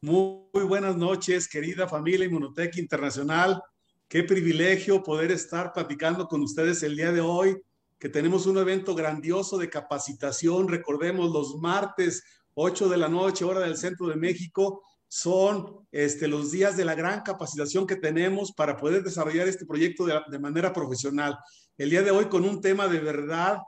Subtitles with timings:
[0.00, 3.60] Muy, buenas noches, querida familia Inmunotech Internacional.
[4.06, 7.60] Qué privilegio poder estar platicando con ustedes el día de hoy,
[7.98, 10.68] que tenemos un evento grandioso de capacitación.
[10.68, 12.22] Recordemos, los martes
[12.54, 16.94] 8 de la noche, hora del centro de México, son este, los días de la
[16.94, 21.36] gran capacitación que tenemos para poder desarrollar este proyecto de, de manera profesional.
[21.76, 23.58] El día de hoy con un tema de verdad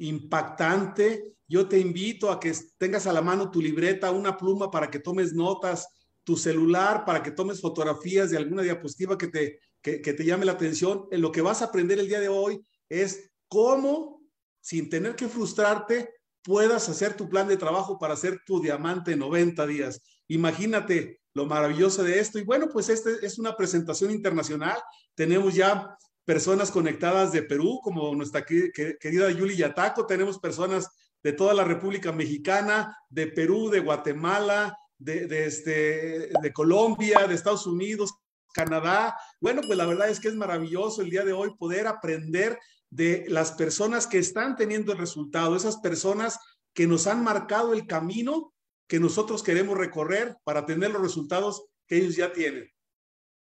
[0.00, 1.34] impactante.
[1.46, 4.98] Yo te invito a que tengas a la mano tu libreta, una pluma para que
[4.98, 5.86] tomes notas,
[6.24, 10.52] tu celular para que tomes fotografías de alguna diapositiva que te, que, te llame la
[10.52, 11.06] atención.
[11.10, 14.22] En lo que vas a aprender el día de hoy es cómo,
[14.60, 16.10] sin tener que frustrarte,
[16.42, 20.02] puedas hacer tu plan de trabajo para hacer tu diamante en 90 días.
[20.28, 22.38] Imagínate lo maravilloso de esto.
[22.38, 24.78] Y bueno, pues este es una presentación internacional.
[25.14, 25.96] Tenemos ya
[26.30, 30.88] personas conectadas de Perú, como nuestra querida Yuli Yataco, tenemos personas
[31.24, 37.66] de toda la República Mexicana, de Perú, de Guatemala, de, este, de Colombia, de Estados
[37.66, 38.14] Unidos,
[38.54, 39.16] Canadá.
[39.40, 43.24] Bueno, pues la verdad es que es maravilloso el día de hoy poder aprender de
[43.26, 46.38] las personas que están teniendo el resultado, esas personas
[46.72, 48.54] que nos han marcado el camino
[48.86, 52.70] que nosotros queremos recorrer para tener los resultados que ellos ya tienen.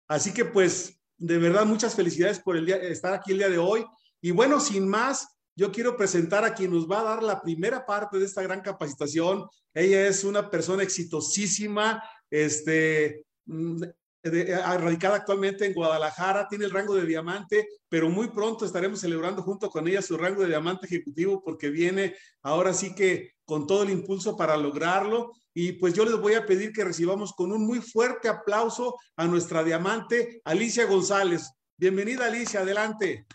[0.07, 3.85] Así que pues de verdad, muchas felicidades por estar aquí el día de hoy.
[4.21, 7.85] Y bueno, sin más, yo quiero presentar a quien nos va a dar la primera
[7.85, 9.45] parte de esta gran capacitación.
[9.71, 13.83] Ella es una persona exitosísima, este, mm,
[14.23, 19.69] radicada actualmente en Guadalajara, tiene el rango de diamante, pero muy pronto estaremos celebrando junto
[19.69, 23.91] con ella su rango de diamante ejecutivo porque viene ahora sí que con todo el
[23.91, 25.33] impulso para lograrlo.
[25.53, 29.27] Y pues yo les voy a pedir que recibamos con un muy fuerte aplauso a
[29.27, 31.51] nuestra diamante Alicia González.
[31.77, 33.25] Bienvenida Alicia, adelante.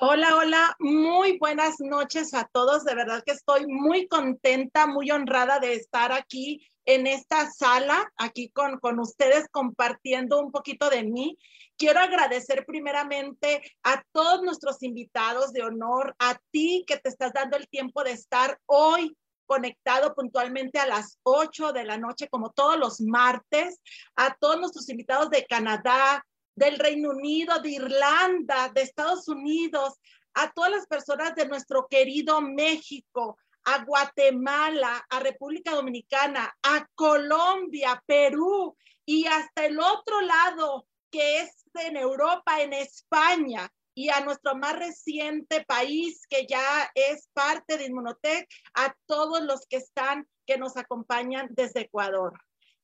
[0.00, 2.84] Hola, hola, muy buenas noches a todos.
[2.84, 8.50] De verdad que estoy muy contenta, muy honrada de estar aquí en esta sala, aquí
[8.50, 11.38] con, con ustedes compartiendo un poquito de mí.
[11.76, 17.56] Quiero agradecer primeramente a todos nuestros invitados de honor, a ti que te estás dando
[17.56, 19.16] el tiempo de estar hoy
[19.46, 23.80] conectado puntualmente a las 8 de la noche, como todos los martes,
[24.16, 26.24] a todos nuestros invitados de Canadá,
[26.54, 29.94] del Reino Unido, de Irlanda, de Estados Unidos,
[30.34, 38.02] a todas las personas de nuestro querido México, a Guatemala, a República Dominicana, a Colombia,
[38.06, 38.76] Perú
[39.06, 44.76] y hasta el otro lado que es en Europa, en España y a nuestro más
[44.76, 50.76] reciente país que ya es parte de Inmunotech, a todos los que están, que nos
[50.76, 52.32] acompañan desde Ecuador.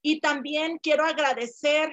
[0.03, 1.93] Y también quiero agradecer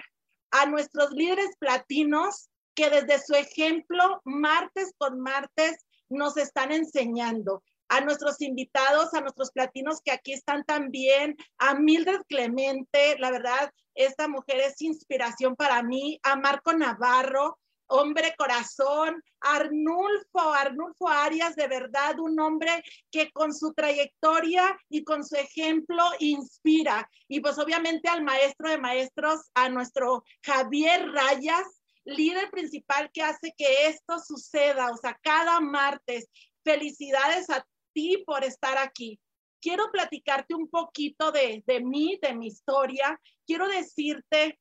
[0.52, 7.64] a nuestros líderes platinos que desde su ejemplo, martes con martes, nos están enseñando.
[7.90, 13.72] A nuestros invitados, a nuestros platinos que aquí están también, a Mildred Clemente, la verdad,
[13.96, 21.68] esta mujer es inspiración para mí, a Marco Navarro, hombre corazón, Arnulfo, Arnulfo Arias, de
[21.68, 27.10] verdad un hombre que con su trayectoria y con su ejemplo inspira.
[27.28, 33.54] Y pues obviamente al maestro de maestros, a nuestro Javier Rayas, líder principal que hace
[33.58, 36.28] que esto suceda, o sea, cada martes.
[36.64, 39.20] Felicidades a ti por estar aquí.
[39.62, 43.20] Quiero platicarte un poquito de, de mí, de mi historia.
[43.46, 44.60] Quiero decirte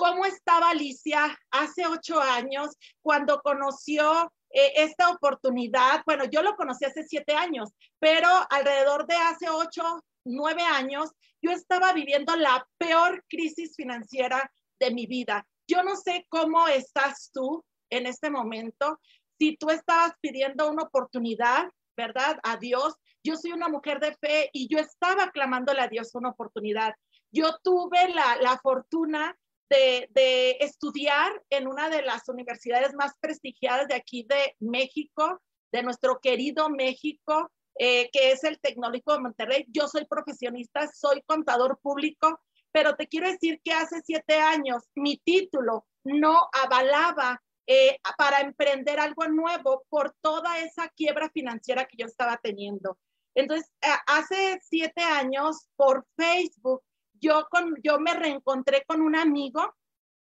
[0.00, 2.70] cómo estaba Alicia hace ocho años
[3.02, 6.02] cuando conoció eh, esta oportunidad.
[6.06, 7.68] Bueno, yo lo conocí hace siete años,
[7.98, 11.10] pero alrededor de hace ocho, nueve años,
[11.42, 14.50] yo estaba viviendo la peor crisis financiera
[14.80, 15.46] de mi vida.
[15.68, 18.98] Yo no sé cómo estás tú en este momento.
[19.38, 22.40] Si tú estabas pidiendo una oportunidad, ¿verdad?
[22.42, 22.94] A Dios.
[23.22, 26.94] Yo soy una mujer de fe y yo estaba clamándole a Dios una oportunidad.
[27.30, 29.36] Yo tuve la, la fortuna
[29.70, 35.40] de, estudiar en una de las universidades más prestigiadas de aquí de México,
[35.72, 39.64] de nuestro querido México, eh, que es el Tecnológico de Monterrey.
[39.68, 42.40] Yo soy profesionista, soy contador público,
[42.72, 48.98] pero te quiero decir que hace siete años mi título no avalaba eh, para emprender
[48.98, 52.98] algo nuevo por toda esa quiebra financiera que yo estaba teniendo.
[53.34, 53.70] Entonces,
[54.08, 56.82] hace siete años por Facebook
[57.20, 59.74] yo, con, yo me reencontré con un amigo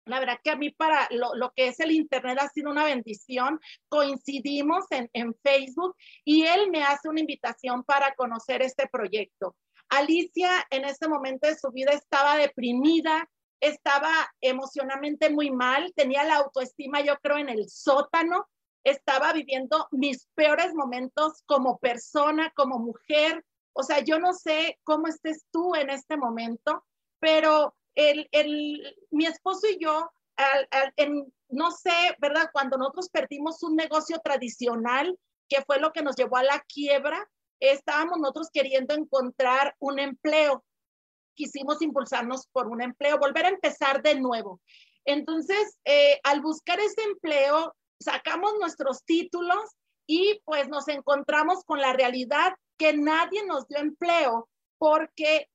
[0.06, 2.86] la verdad que a mí para lo, lo, que es el Internet ha sido una
[2.86, 3.60] bendición.
[3.88, 5.96] Coincidimos en, en, Facebook
[6.26, 9.56] y él me hace una invitación para conocer este proyecto.
[9.90, 13.30] Alicia en ese momento de su vida estaba deprimida,
[13.60, 14.12] estaba
[14.42, 18.48] emocionalmente muy mal, tenía la autoestima yo creo en el sótano,
[18.84, 25.08] estaba viviendo mis peores momentos como persona, como mujer, o sea, yo no sé cómo
[25.08, 26.86] estés tú en este momento,
[27.20, 30.12] pero el, el, mi esposo y yo,
[30.98, 32.50] en, no sé, ¿verdad?
[32.52, 37.30] Cuando nosotros perdimos un negocio tradicional, que fue lo que nos llevó a la quiebra,
[37.60, 40.64] estábamos nosotros queriendo encontrar un empleo.
[41.36, 44.62] Quisimos impulsarnos por un empleo, volver a empezar de nuevo.
[45.06, 49.76] Entonces, eh, al buscar ese empleo, sacamos nuestros títulos
[50.08, 54.50] y pues nos encontramos con la realidad que nadie nos dio empleo
[54.80, 55.48] porque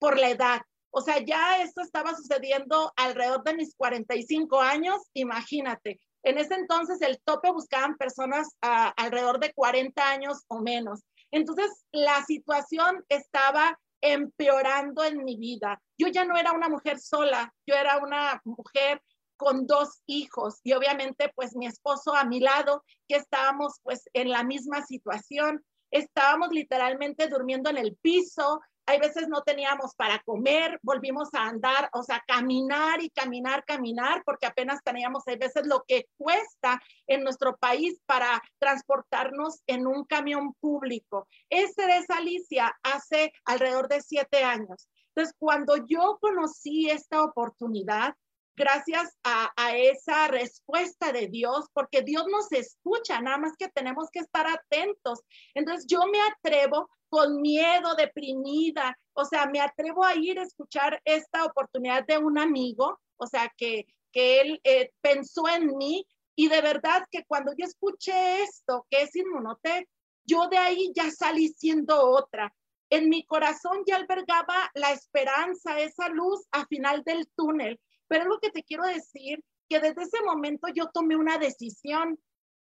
[0.00, 0.60] por la edad.
[0.90, 6.00] O sea, ya esto estaba sucediendo alrededor de mis 45 años, imagínate.
[6.24, 11.02] En ese entonces el tope buscaban personas alrededor de 40 años o menos.
[11.30, 15.80] Entonces, la situación estaba empeorando en mi vida.
[15.96, 19.00] Yo ya no era una mujer sola, yo era una mujer
[19.36, 24.30] con dos hijos y obviamente pues mi esposo a mi lado, que estábamos pues en
[24.30, 30.80] la misma situación, estábamos literalmente durmiendo en el piso, hay veces no teníamos para comer,
[30.82, 35.84] volvimos a andar, o sea, caminar y caminar, caminar, porque apenas teníamos, hay veces lo
[35.86, 41.28] que cuesta en nuestro país para transportarnos en un camión público.
[41.50, 44.88] Ese es Alicia hace alrededor de siete años.
[45.08, 48.14] Entonces, cuando yo conocí esta oportunidad,
[48.58, 54.18] gracias a, esa respuesta de Dios, porque Dios nos escucha, nada más que tenemos que
[54.18, 55.20] estar atentos.
[55.54, 61.00] Entonces yo me atrevo con miedo, deprimida, o sea, me atrevo a ir a escuchar
[61.04, 66.48] esta oportunidad de un amigo, o sea, que, que él eh, pensó en mí y
[66.48, 69.88] de verdad que cuando yo escuché esto, que es Inmunotech,
[70.24, 72.52] yo de ahí ya salí siendo otra.
[72.90, 78.40] En mi corazón ya albergaba la esperanza, esa luz a final del túnel pero lo
[78.40, 82.18] que te quiero decir, que desde ese momento yo tomé una decisión.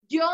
[0.08, 0.28] Yo,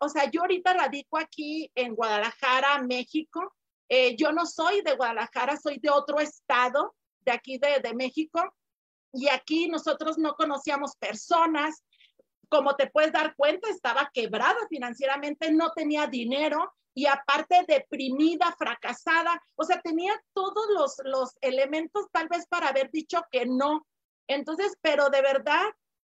[0.00, 3.54] o sea, yo ahorita radico aquí en Guadalajara, México.
[3.88, 8.54] Eh, yo no soy de Guadalajara, soy de otro estado, de aquí de, de México.
[9.12, 11.82] Y aquí nosotros no conocíamos personas.
[12.48, 19.42] Como te puedes dar cuenta, estaba quebrada financieramente, no tenía dinero y aparte deprimida, fracasada,
[19.56, 23.86] o sea, tenía todos los, los elementos tal vez para haber dicho que no,
[24.32, 25.64] entonces, pero de verdad,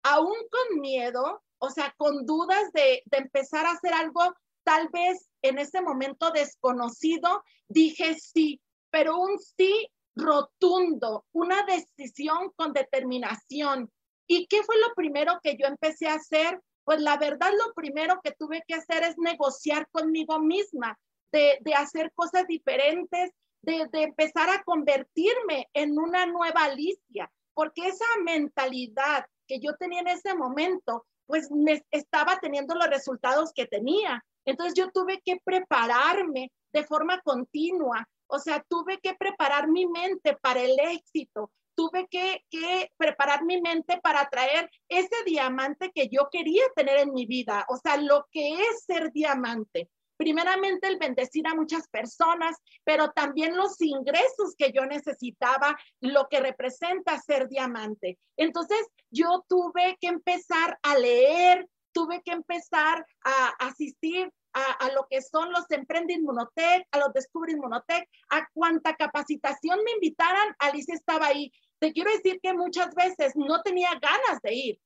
[0.03, 4.35] aún con miedo, o sea, con dudas de, empezar a hacer algo
[4.65, 12.73] tal vez en ese momento desconocido, dije sí, pero un sí rotundo, una decisión con
[12.73, 13.91] determinación.
[14.27, 16.61] ¿Y qué fue lo primero que yo empecé a hacer?
[16.85, 20.99] Pues la verdad, lo primero que tuve que hacer es negociar conmigo misma,
[21.33, 23.31] de, hacer cosas diferentes,
[23.63, 27.31] de, empezar a convertirme en una nueva Alicia
[27.61, 33.53] porque esa mentalidad que yo tenía en ese momento, pues me estaba teniendo los resultados
[33.55, 34.25] que tenía.
[34.47, 40.39] Entonces yo tuve que prepararme de forma continua, o sea, tuve que preparar mi mente
[40.41, 46.31] para el éxito, tuve que, que, preparar mi mente para traer ese diamante que yo
[46.33, 51.47] quería tener en mi vida, o sea, lo que es ser diamante primeramente el bendecir
[51.47, 58.19] a muchas personas, pero también los ingresos que yo necesitaba, lo que representa ser diamante.
[58.37, 65.23] Entonces yo tuve que empezar a leer, tuve que empezar a asistir a, lo que
[65.23, 71.29] son los Emprende Inmunotech, a los Descubre Inmunotech, a cuánta capacitación me invitaran, Alicia estaba
[71.29, 71.51] ahí.
[71.79, 74.81] Te quiero decir que muchas veces no tenía ganas de ir,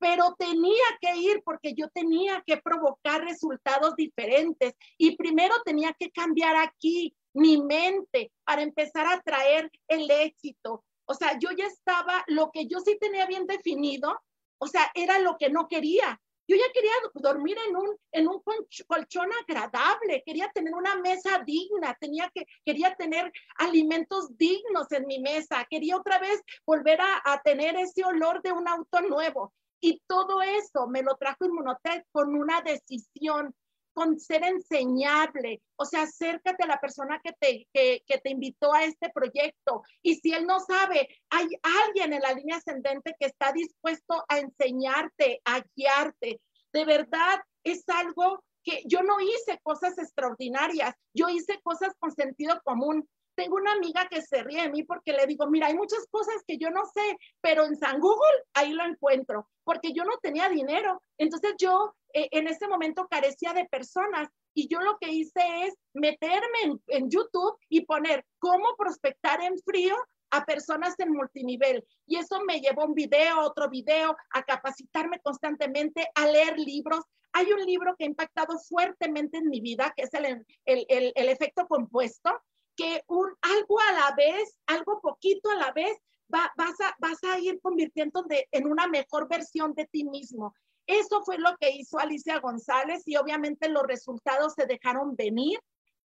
[0.00, 6.10] pero tenía que ir porque yo tenía que provocar resultados diferentes y primero tenía que
[6.10, 10.84] cambiar aquí mi mente para empezar a traer el éxito.
[11.04, 14.18] O sea, yo ya estaba, lo que yo sí tenía bien definido,
[14.58, 16.20] o sea, era lo que no quería.
[16.48, 18.42] Yo ya quería dormir en un, en un
[18.88, 25.20] colchón agradable, quería tener una mesa digna, tenía que, quería tener alimentos dignos en mi
[25.20, 29.52] mesa, quería otra vez volver a, a tener ese olor de un auto nuevo.
[29.80, 33.54] Y todo eso me lo trajo Inmunotech con una decisión,
[33.92, 35.62] con ser enseñable.
[35.76, 39.82] O sea, acércate a la persona que te, que, que te invitó a este proyecto.
[40.02, 41.48] Y si él no sabe, hay
[41.84, 46.40] alguien en la línea ascendente que está dispuesto a enseñarte, a guiarte.
[46.72, 52.60] De verdad, es algo que yo no hice cosas extraordinarias, yo hice cosas con sentido
[52.64, 53.08] común.
[53.40, 56.44] Tengo una amiga que se ríe de mí porque le digo, mira, hay muchas cosas
[56.46, 60.50] que yo no sé, pero en San Google ahí lo encuentro, porque yo no tenía
[60.50, 61.02] dinero.
[61.16, 65.74] Entonces yo eh, en ese momento carecía de personas y yo lo que hice es
[65.94, 69.96] meterme en, en YouTube y poner cómo prospectar en frío
[70.32, 71.82] a personas en multinivel.
[72.06, 77.06] Y eso me llevó un video, otro video, a capacitarme constantemente, a leer libros.
[77.32, 81.12] Hay un libro que ha impactado fuertemente en mi vida, que es el, el, el,
[81.14, 82.38] el efecto compuesto
[82.80, 85.98] que un, algo a la vez, algo poquito a la vez,
[86.34, 90.54] va, vas, a, vas a ir convirtiéndote en una mejor versión de ti mismo.
[90.86, 95.60] Eso fue lo que hizo Alicia González y obviamente los resultados se dejaron venir.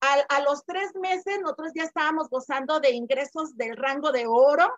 [0.01, 4.71] A, a, los tres meses nosotros ya estábamos gozando de ingresos del rango de oro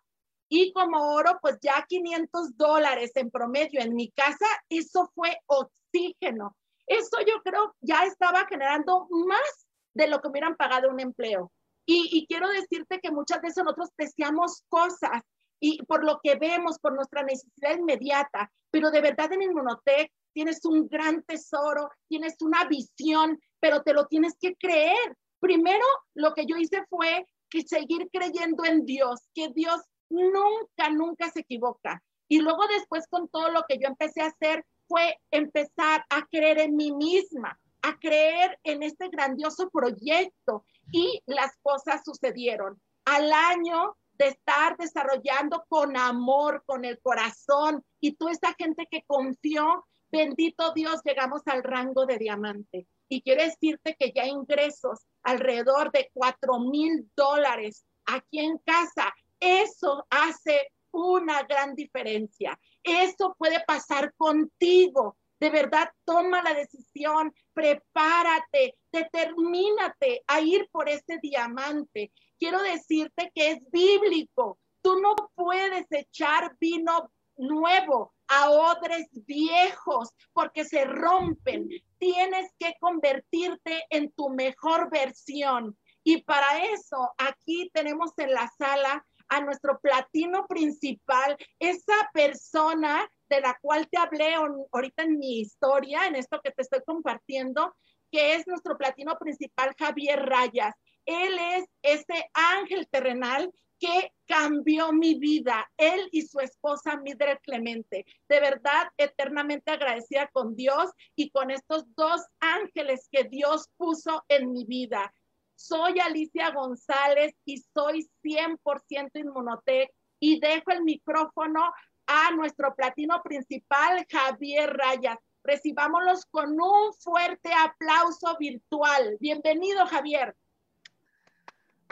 [0.48, 6.55] y como oro, pues ya 500 dólares en promedio en mi casa, eso fue oxígeno.
[6.88, 11.51] Eso yo creo ya estaba generando más de lo que hubieran pagado un empleo.
[11.86, 15.22] Y, quiero decirte que muchas veces nosotros deseamos cosas
[15.60, 20.64] y por lo que vemos, por nuestra necesidad inmediata, pero de verdad en Inmunotech tienes
[20.66, 25.18] un gran tesoro, tienes una visión, pero te lo tienes que creer.
[25.40, 25.86] Primero,
[26.16, 31.42] lo que yo hice fue que seguir creyendo en Dios, que Dios nunca, nunca se
[31.42, 32.02] equivoca.
[32.28, 36.60] Y luego después con todo lo que yo empecé a hacer fue empezar a creer
[36.60, 42.82] en mí misma, a creer en este grandioso proyecto y las cosas sucedieron.
[43.06, 49.04] Al año de estar desarrollando con amor, con el corazón y toda esta gente que
[49.04, 52.88] confió, bendito Dios, llegamos al rango de diamante.
[53.10, 59.14] Y quiero decirte que ya ingresos alrededor de cuatro mil dólares aquí en casa.
[59.40, 62.60] Eso hace una gran diferencia.
[62.84, 65.18] Eso puede pasar contigo.
[65.41, 72.12] De verdad, toma la decisión, prepárate, determínate a ir por ese diamante.
[72.38, 74.60] Quiero decirte que es bíblico.
[74.83, 81.69] Tú no puedes echar vino nuevo a odres viejos porque se rompen.
[81.98, 85.75] Tienes que convertirte en tu mejor versión.
[86.03, 93.40] Y para eso, aquí tenemos en la sala a nuestro platino principal, esa persona de
[93.40, 97.74] la cual te hablé ahorita en mi historia, en esto que te estoy compartiendo,
[98.12, 100.76] que es nuestro platino principal, Javier Rayas.
[101.06, 108.06] Él es ese ángel terrenal que cambió mi vida, él y su esposa Midre Clemente.
[108.28, 114.52] De verdad, eternamente agradecida con Dios y con estos dos ángeles que Dios puso en
[114.52, 115.12] mi vida.
[115.56, 121.72] Soy Alicia González y soy 100% Inmunotech y dejo el micrófono
[122.12, 125.18] a nuestro platino principal, Javier Rayas.
[125.44, 129.18] Recibámoslos con un fuerte aplauso virtual.
[129.20, 130.36] Bienvenido, Javier.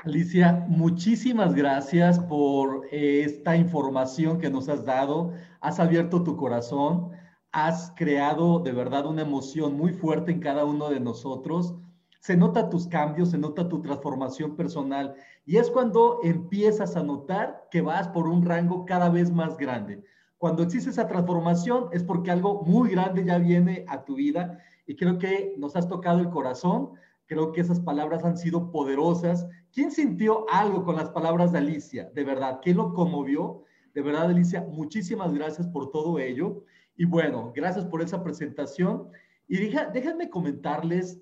[0.04, 5.34] Alicia, muchísimas gracias por esta información que nos has dado.
[5.62, 7.12] Has abierto tu corazón,
[7.52, 11.76] has creado de verdad una emoción muy fuerte en cada uno de nosotros
[12.20, 15.16] se nota tus cambios, se nota tu transformación personal
[15.50, 20.04] y es cuando empiezas a notar que vas por un rango cada vez más grande.
[20.38, 24.96] Cuando existe esa transformación es porque algo muy grande ya viene a tu vida y
[24.96, 26.92] creo que nos has tocado el corazón,
[27.26, 29.48] creo que esas palabras han sido poderosas.
[29.74, 32.12] ¿Quién sintió algo con las palabras de Alicia?
[32.14, 33.64] De verdad, ¿quién lo conmovió?
[33.96, 36.64] De verdad, Alicia, muchísimas gracias por todo ello.
[36.96, 39.08] Y bueno, gracias por esa presentación.
[39.48, 41.20] Y déjenme comentarles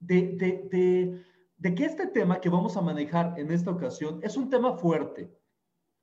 [0.00, 1.22] de,
[1.62, 5.30] que este tema que vamos a manejar en esta ocasión es un tema fuerte.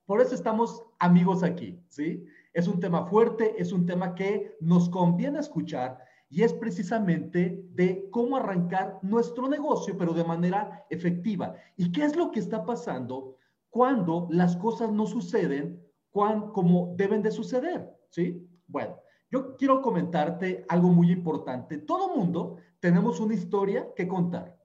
[0.04, 2.24] Por eso estamos amigos aquí, ¿sí?
[2.52, 5.98] Es un tema fuerte, es un tema que nos conviene escuchar
[6.28, 11.54] y es precisamente de cómo arrancar nuestro negocio, pero de manera efectiva.
[11.76, 13.36] ¿Y qué es lo que está pasando
[13.70, 17.94] cuando las cosas no suceden como deben de suceder?
[18.10, 18.48] ¿Sí?
[18.66, 18.96] Bueno,
[19.30, 21.78] yo quiero comentarte algo muy importante.
[21.78, 24.55] Todo mundo tenemos una historia que contar.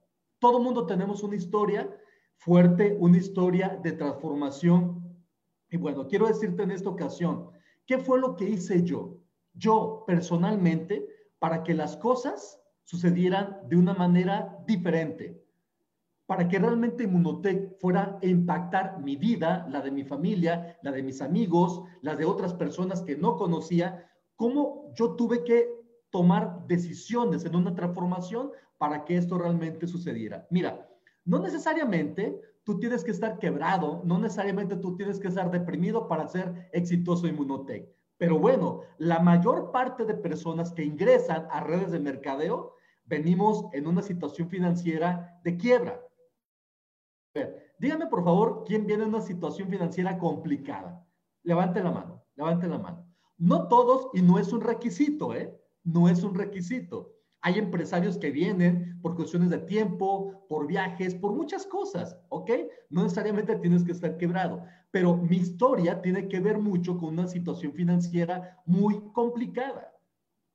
[0.42, 1.88] Todo mundo tenemos una historia
[2.36, 5.16] fuerte, una historia de transformación.
[5.70, 7.52] Y bueno, quiero decirte en esta ocasión,
[7.86, 9.20] ¿qué fue lo que hice yo?
[9.54, 11.08] Yo personalmente,
[11.38, 15.46] para que las cosas sucedieran de una manera diferente,
[16.26, 21.04] para que realmente Inmunotech fuera a impactar mi vida, la de mi familia, la de
[21.04, 25.81] mis amigos, la de otras personas que no conocía, cómo yo tuve que
[26.12, 30.46] tomar decisiones en una transformación para que esto realmente sucediera.
[30.50, 30.88] Mira,
[31.26, 36.28] no necesariamente tú tienes que estar quebrado, no necesariamente tú tienes que estar deprimido para
[36.28, 37.90] ser exitoso en Inmunotech.
[38.18, 42.76] Pero bueno, la mayor parte de personas que ingresan a redes de mercadeo
[43.06, 46.00] venimos en una situación financiera de quiebra.
[47.80, 51.04] dígame por favor quién viene en una situación financiera complicada.
[51.44, 53.08] Levante la mano, levante la mano.
[53.38, 55.60] No todos y no es un requisito, ¿eh?
[55.84, 57.14] No es un requisito.
[57.44, 62.52] Hay empresarios que vienen por cuestiones de tiempo, por viajes, por muchas cosas, ¿ok?
[62.90, 67.28] No necesariamente tienes que estar quebrado, pero mi historia tiene que ver mucho con una
[67.28, 69.88] situación financiera muy complicada.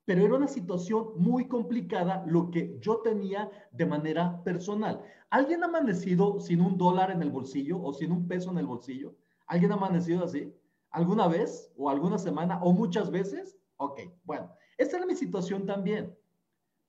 [0.05, 5.01] pero era una situación muy complicada lo que yo tenía de manera personal.
[5.29, 8.67] ¿Alguien ha amanecido sin un dólar en el bolsillo o sin un peso en el
[8.67, 9.15] bolsillo?
[9.47, 10.53] ¿Alguien ha amanecido así?
[10.91, 13.57] ¿Alguna vez o alguna semana o muchas veces?
[13.77, 16.15] Ok, bueno, esta era mi situación también.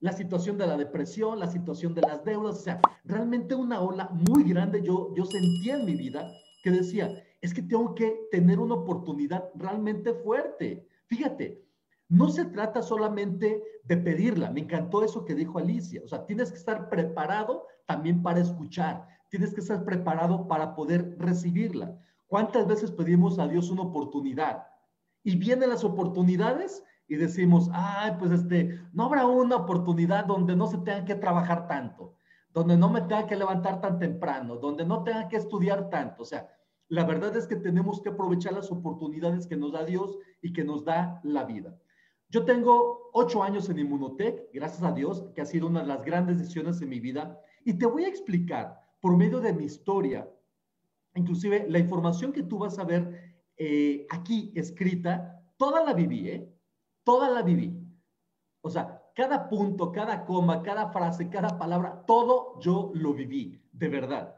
[0.01, 4.09] La situación de la depresión, la situación de las deudas, o sea, realmente una ola
[4.29, 6.31] muy grande yo, yo sentía en mi vida
[6.63, 10.87] que decía, es que tengo que tener una oportunidad realmente fuerte.
[11.07, 11.65] Fíjate,
[12.09, 14.51] no se trata solamente de pedirla.
[14.51, 16.01] Me encantó eso que dijo Alicia.
[16.05, 19.07] O sea, tienes que estar preparado también para escuchar.
[19.29, 21.99] Tienes que estar preparado para poder recibirla.
[22.27, 24.67] ¿Cuántas veces pedimos a Dios una oportunidad?
[25.23, 30.67] Y vienen las oportunidades y decimos, ay, pues este, no habrá una oportunidad donde no
[30.67, 32.15] se tenga que trabajar tanto,
[32.53, 36.23] donde no me tenga que levantar tan temprano, donde no tenga que estudiar tanto.
[36.23, 36.49] O sea,
[36.89, 40.65] la verdad es que tenemos que aprovechar las oportunidades que nos da Dios y que
[40.65, 41.77] nos da la vida.
[42.29, 46.05] Yo tengo ocho años en Inmunotech, gracias a Dios, que ha sido una de las
[46.05, 47.41] grandes decisiones en mi vida.
[47.65, 50.29] Y te voy a explicar por medio de mi historia,
[51.15, 56.58] inclusive la información que tú vas a ver eh, aquí escrita, toda la viví, ¿eh?
[57.09, 57.75] Toda la viví.
[58.61, 63.89] O sea, cada punto, cada coma, cada frase, cada palabra, todo yo lo viví, de
[63.89, 64.35] verdad.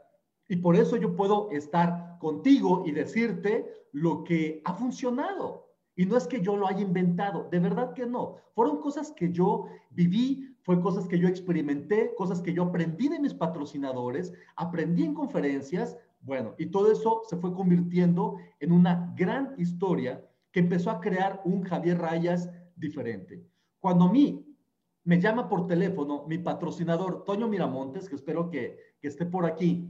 [0.47, 5.67] Y por eso yo puedo estar contigo y decirte lo que ha funcionado.
[5.97, 8.37] Y no es que yo lo haya inventado, de verdad que no.
[8.55, 13.19] Fueron cosas que yo viví, fue cosas que yo experimenté, cosas que yo aprendí de
[13.19, 19.55] mis patrocinadores, aprendí en conferencias, bueno, y todo eso se fue convirtiendo en una gran
[19.57, 22.49] historia que empezó a crear un Javier Rayas
[22.81, 23.47] diferente.
[23.79, 24.45] Cuando a mí
[25.03, 29.89] me llama por teléfono mi patrocinador, Toño Miramontes, que espero que, que esté por aquí,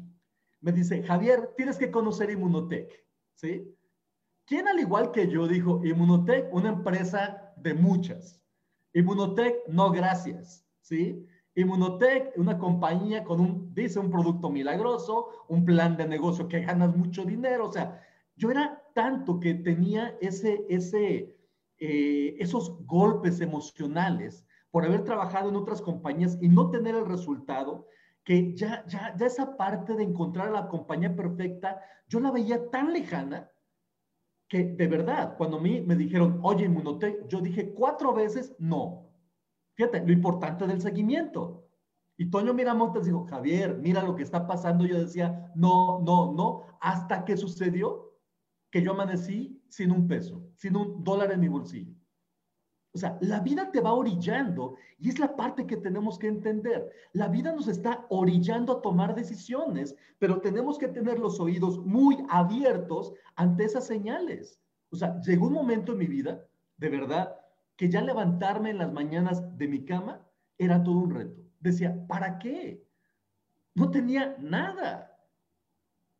[0.59, 3.75] me dice, Javier, tienes que conocer Inmunotech, ¿sí?
[4.45, 8.41] ¿Quién al igual que yo dijo, Inmunotech, una empresa de muchas?
[8.93, 11.25] Inmunotech, no gracias, ¿sí?
[11.55, 16.95] Inmunotech, una compañía con un, dice, un producto milagroso, un plan de negocio que ganas
[16.95, 18.01] mucho dinero, o sea,
[18.35, 21.35] yo era tanto que tenía ese, ese,
[21.83, 27.87] eh, esos golpes emocionales por haber trabajado en otras compañías y no tener el resultado,
[28.23, 32.93] que ya, ya, ya esa parte de encontrar la compañía perfecta, yo la veía tan
[32.93, 33.49] lejana
[34.47, 39.09] que de verdad, cuando a mí me dijeron, oye, Inmunotech, yo dije cuatro veces no.
[39.73, 41.67] Fíjate, lo importante del seguimiento.
[42.15, 44.85] Y Toño Miramontes dijo, Javier, mira lo que está pasando.
[44.85, 48.10] Yo decía, no, no, no, hasta que sucedió
[48.71, 51.93] que yo amanecí sin un peso, sin un dólar en mi bolsillo.
[52.93, 56.89] O sea, la vida te va orillando y es la parte que tenemos que entender.
[57.13, 62.17] La vida nos está orillando a tomar decisiones, pero tenemos que tener los oídos muy
[62.29, 64.59] abiertos ante esas señales.
[64.89, 66.45] O sea, llegó un momento en mi vida,
[66.77, 67.35] de verdad,
[67.77, 71.41] que ya levantarme en las mañanas de mi cama era todo un reto.
[71.61, 72.85] Decía, ¿para qué?
[73.73, 75.10] No tenía nada.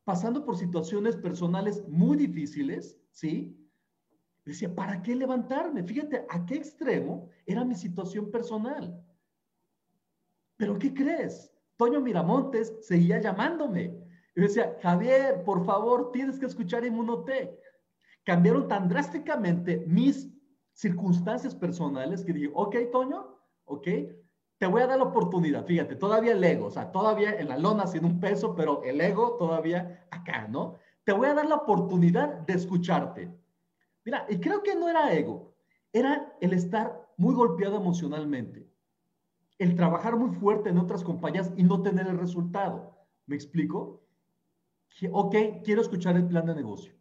[0.04, 3.58] Pasando por situaciones personales muy difíciles, ¿sí?
[4.46, 5.84] Decía, ¿para qué levantarme?
[5.84, 9.00] Fíjate a qué extremo era mi situación personal.
[10.58, 11.52] Pero ¿qué crees?
[11.78, 13.98] Toño Miramontes seguía llamándome.
[14.36, 17.52] Y decía, Javier, por favor, tienes que escuchar Inmunotech.
[18.24, 20.32] Cambiaron tan drásticamente mis
[20.74, 23.36] circunstancias personales que dije, ok, Toño,
[23.66, 23.88] ok,
[24.62, 25.66] te voy a dar la oportunidad.
[25.66, 29.02] Fíjate, todavía el ego, o sea, todavía en la lona sin un peso, pero el
[29.02, 30.76] ego todavía acá, ¿no?
[31.04, 33.36] Te voy a dar la oportunidad de escucharte.
[34.06, 35.56] Mira, y creo que no era ego,
[35.92, 38.70] era el estar muy golpeado emocionalmente,
[39.58, 42.96] el trabajar muy fuerte en otras compañías y no tener el resultado.
[43.26, 44.04] ¿Me explico?
[45.12, 46.94] Ok, quiero escuchar el plan de negocio.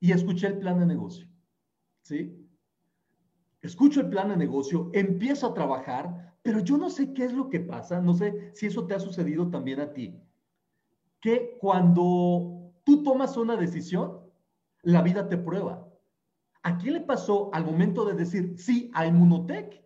[0.00, 1.28] Y escuché el plan de negocio.
[2.02, 2.44] ¿Sí?
[3.62, 7.48] Escucho el plan de negocio, empiezo a trabajar, pero yo no sé qué es lo
[7.48, 10.20] que pasa, no sé si eso te ha sucedido también a ti.
[11.18, 14.20] Que cuando tú tomas una decisión,
[14.82, 15.88] la vida te prueba.
[16.62, 19.82] ¿A quién le pasó al momento de decir sí a Inmunotech?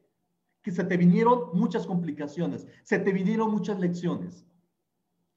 [0.60, 4.44] Que se te vinieron muchas complicaciones, se te vinieron muchas lecciones.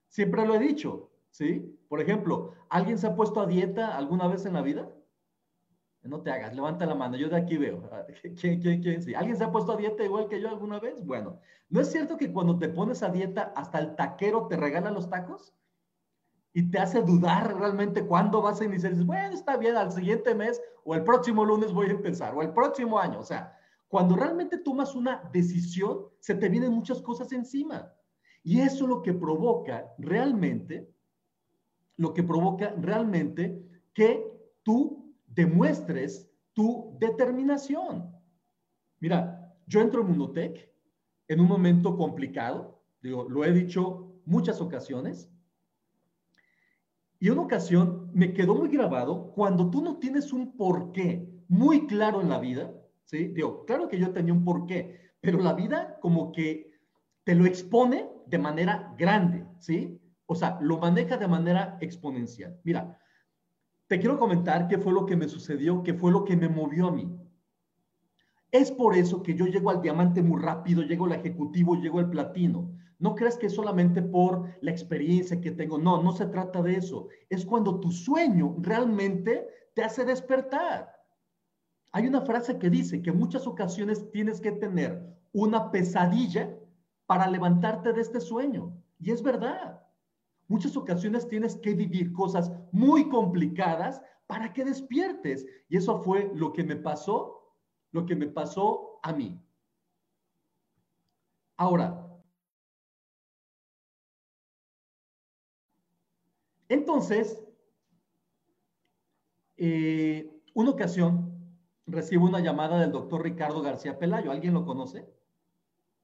[0.07, 1.79] Siempre lo he dicho, ¿sí?
[1.87, 4.91] Por ejemplo, ¿alguien se ha puesto a dieta alguna vez en la vida?
[6.03, 7.89] No te hagas, levanta la mano, yo de aquí veo.
[8.39, 9.01] ¿Quién, quién, quién?
[9.01, 9.13] Sí.
[9.13, 11.05] ¿Alguien se ha puesto a dieta igual que yo alguna vez?
[11.05, 14.91] Bueno, ¿no es cierto que cuando te pones a dieta hasta el taquero te regala
[14.91, 15.53] los tacos?
[16.53, 18.91] y te hace dudar realmente cuándo vas a iniciar.
[18.91, 22.41] dices, bueno, está bien, al siguiente mes o el próximo lunes voy a empezar o
[22.41, 23.19] el próximo año.
[23.19, 27.93] O sea, cuando realmente tomas una decisión, se te vienen muchas cosas encima.
[28.43, 30.89] Y eso lo que provoca realmente,
[31.97, 33.61] lo que provoca realmente
[33.93, 34.25] que
[34.63, 35.00] tú
[35.33, 38.11] demuestres tu determinación.
[38.99, 40.69] Mira, yo entro en Munotec
[41.27, 45.31] en un momento complicado, digo, lo he dicho muchas ocasiones,
[47.19, 52.21] y una ocasión me quedó muy grabado cuando tú no tienes un porqué muy claro
[52.21, 52.73] en la vida,
[53.05, 53.27] ¿sí?
[53.27, 56.71] Digo, claro que yo tenía un porqué, pero la vida como que
[57.23, 60.01] te lo expone de manera grande, ¿sí?
[60.25, 62.59] O sea, lo maneja de manera exponencial.
[62.63, 62.97] Mira,
[63.91, 66.87] te quiero comentar qué fue lo que me sucedió, qué fue lo que me movió
[66.87, 67.13] a mí.
[68.49, 72.09] Es por eso que yo llego al diamante muy rápido, llego al ejecutivo, llego al
[72.09, 72.71] platino.
[72.99, 75.77] No creas que es solamente por la experiencia que tengo.
[75.77, 77.09] No, no se trata de eso.
[77.29, 80.95] Es cuando tu sueño realmente te hace despertar.
[81.91, 86.57] Hay una frase que dice que en muchas ocasiones tienes que tener una pesadilla
[87.07, 88.71] para levantarte de este sueño.
[88.99, 89.81] Y es verdad.
[90.51, 95.45] Muchas ocasiones tienes que vivir cosas muy complicadas para que despiertes.
[95.69, 97.55] Y eso fue lo que me pasó,
[97.91, 99.41] lo que me pasó a mí.
[101.55, 102.11] Ahora,
[106.71, 107.37] Entonces,
[109.57, 114.31] eh, una ocasión recibo una llamada del doctor Ricardo García Pelayo.
[114.31, 115.05] ¿Alguien lo conoce?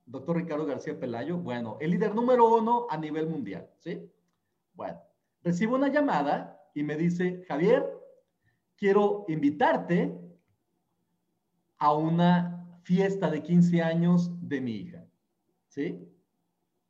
[0.06, 1.38] Doctor Ricardo García Pelayo.
[1.38, 4.12] Bueno, el líder número uno a nivel mundial, ¿sí?
[4.78, 5.02] Bueno,
[5.42, 7.84] recibo una llamada y me dice, Javier,
[8.76, 10.16] quiero invitarte
[11.80, 15.04] a una fiesta de 15 años de mi hija,
[15.68, 16.08] ¿sí?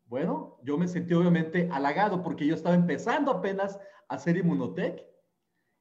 [0.04, 5.06] Bueno, yo me sentí obviamente halagado porque yo estaba empezando apenas a hacer Inmunotech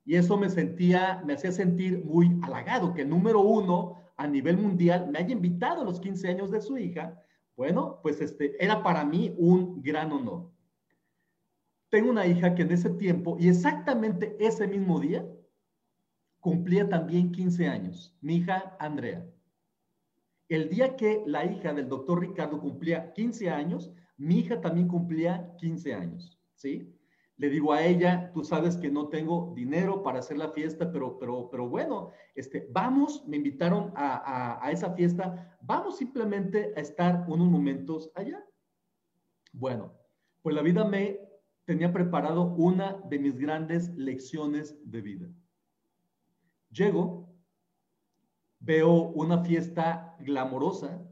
[0.05, 4.59] y eso me sentía, me hacía sentir muy halagado que el número uno a nivel
[4.59, 7.21] mundial me haya invitado a los 15 años de su hija.
[7.57, 10.56] Bueno, pues este era para mí un gran honor.
[11.89, 15.25] Tengo una hija que en ese tiempo y exactamente ese mismo día
[16.41, 19.25] cumplía también 15 años, mi hija Andrea.
[20.49, 25.55] El día que la hija del doctor Ricardo cumplía 15 años, mi hija también cumplía
[25.59, 26.93] 15 años, ¿sí?
[27.39, 31.19] Le digo a ella, tú sabes que no tengo dinero para hacer la fiesta, pero,
[31.19, 37.27] pero, pero bueno, este, vamos, me invitaron a, a esa fiesta, vamos simplemente a estar
[37.29, 38.43] unos momentos allá.
[39.53, 39.93] Bueno,
[40.43, 41.26] pues la vida me
[41.67, 45.29] tenía preparado una de mis grandes lecciones de vida.
[46.71, 47.29] Llego,
[48.61, 51.05] veo una fiesta glamorosa,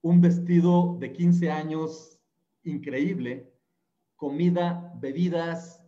[0.00, 2.18] un vestido de 15 años
[2.62, 3.52] increíble,
[4.16, 5.84] comida, bebidas,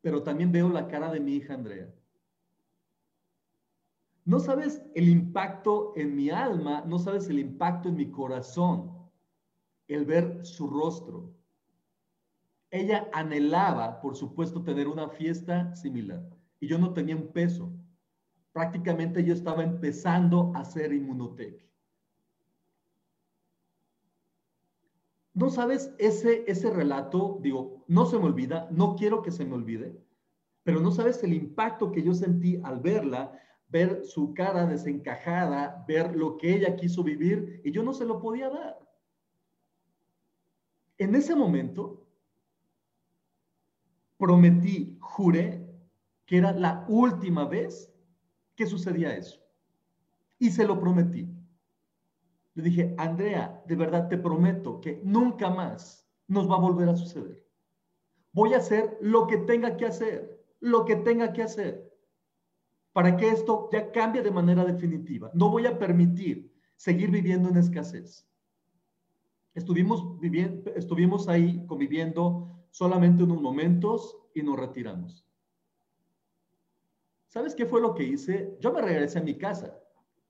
[0.00, 1.94] pero también veo la cara de mi hija Andrea.
[4.24, 9.10] No sabes el impacto en mi alma, no sabes el impacto en mi corazón,
[9.86, 11.39] el ver su rostro.
[12.70, 16.22] Ella anhelaba, por supuesto, tener una fiesta similar
[16.60, 17.72] y yo no tenía un peso.
[18.52, 21.68] Prácticamente yo estaba empezando a hacer inmunotec.
[25.34, 29.54] No sabes, ese, ese relato, digo, no se me olvida, no quiero que se me
[29.54, 29.96] olvide,
[30.64, 36.14] pero no sabes el impacto que yo sentí al verla, ver su cara desencajada, ver
[36.16, 38.78] lo que ella quiso vivir y yo no se lo podía dar.
[40.98, 41.99] En ese momento,
[44.20, 45.66] prometí, juré,
[46.26, 47.90] que era la última vez
[48.54, 49.40] que sucedía eso.
[50.38, 51.26] Y se lo prometí.
[52.54, 56.96] Le dije, Andrea, de verdad te prometo que nunca más nos va a volver a
[56.96, 57.44] suceder.
[58.32, 61.90] Voy a hacer lo que tenga que hacer, lo que tenga que hacer,
[62.92, 65.30] para que esto ya cambie de manera definitiva.
[65.32, 68.28] No voy a permitir seguir viviendo en escasez.
[69.54, 75.26] Estuvimos, viviendo, estuvimos ahí conviviendo solamente unos momentos y nos retiramos.
[77.28, 78.56] ¿Sabes qué fue lo que hice?
[78.60, 79.78] Yo me regresé a mi casa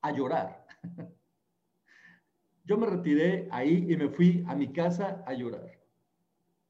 [0.03, 0.66] a llorar.
[2.64, 5.81] Yo me retiré ahí y me fui a mi casa a llorar.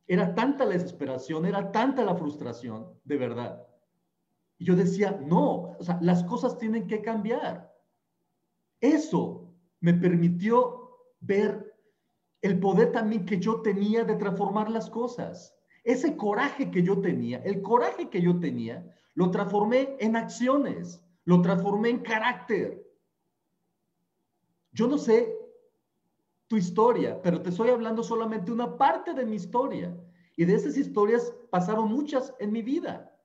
[0.06, 3.66] Era tanta la desesperación, era tanta la frustración, de verdad.
[4.58, 7.70] Y yo decía, no, las cosas tienen que cambiar.
[8.80, 11.76] Eso me permitió ver
[12.40, 15.54] el poder también que yo tenía de transformar las cosas.
[15.84, 21.40] Ese coraje que yo tenía, el coraje que yo tenía, lo transformé en acciones, lo
[21.42, 22.86] transformé en carácter.
[24.72, 25.36] Yo no sé
[26.46, 29.96] tu historia, pero te estoy hablando solamente una parte de mi historia.
[30.36, 33.16] Y de esas historias pasaron muchas en mi vida,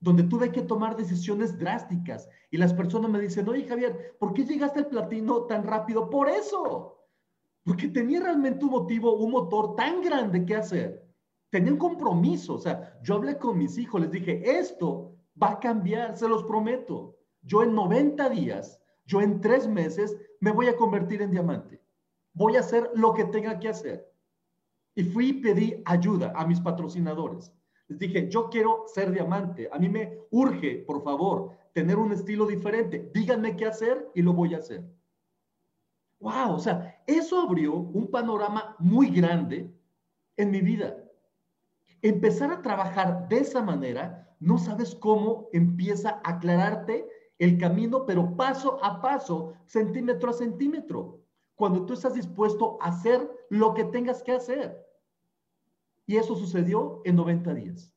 [0.00, 2.28] donde tuve que tomar decisiones drásticas.
[2.50, 6.10] Y las personas me dicen, oye Javier, ¿por qué llegaste al platino tan rápido?
[6.10, 7.06] Por eso.
[7.64, 11.07] Porque tenía realmente un motivo, un motor tan grande que hacer.
[11.50, 12.54] Tenía un compromiso.
[12.54, 16.44] O sea, yo hablé con mis hijos, les dije, esto va a cambiar, se los
[16.44, 17.16] prometo.
[17.42, 21.80] Yo en 90 días Yo en tres meses me voy a convertir en diamante.
[22.34, 24.06] Voy a hacer lo que tenga que hacer.
[24.94, 27.50] Y fui y pedí ayuda a mis patrocinadores.
[27.88, 29.68] Les dije, yo quiero ser diamante.
[29.72, 33.10] A mí me urge, por favor, tener un estilo diferente.
[33.14, 34.84] Díganme qué hacer y lo voy a hacer.
[36.20, 39.72] Wow, o sea, eso abrió un panorama muy grande
[40.36, 41.02] en mi vida.
[42.02, 47.08] Empezar a trabajar de esa manera, no sabes cómo empieza a aclararte
[47.38, 53.28] el camino, pero paso a paso, centímetro a centímetro, cuando tú estás dispuesto a hacer
[53.50, 54.86] lo que tengas que hacer.
[56.06, 57.92] Y eso sucedió en 90 días.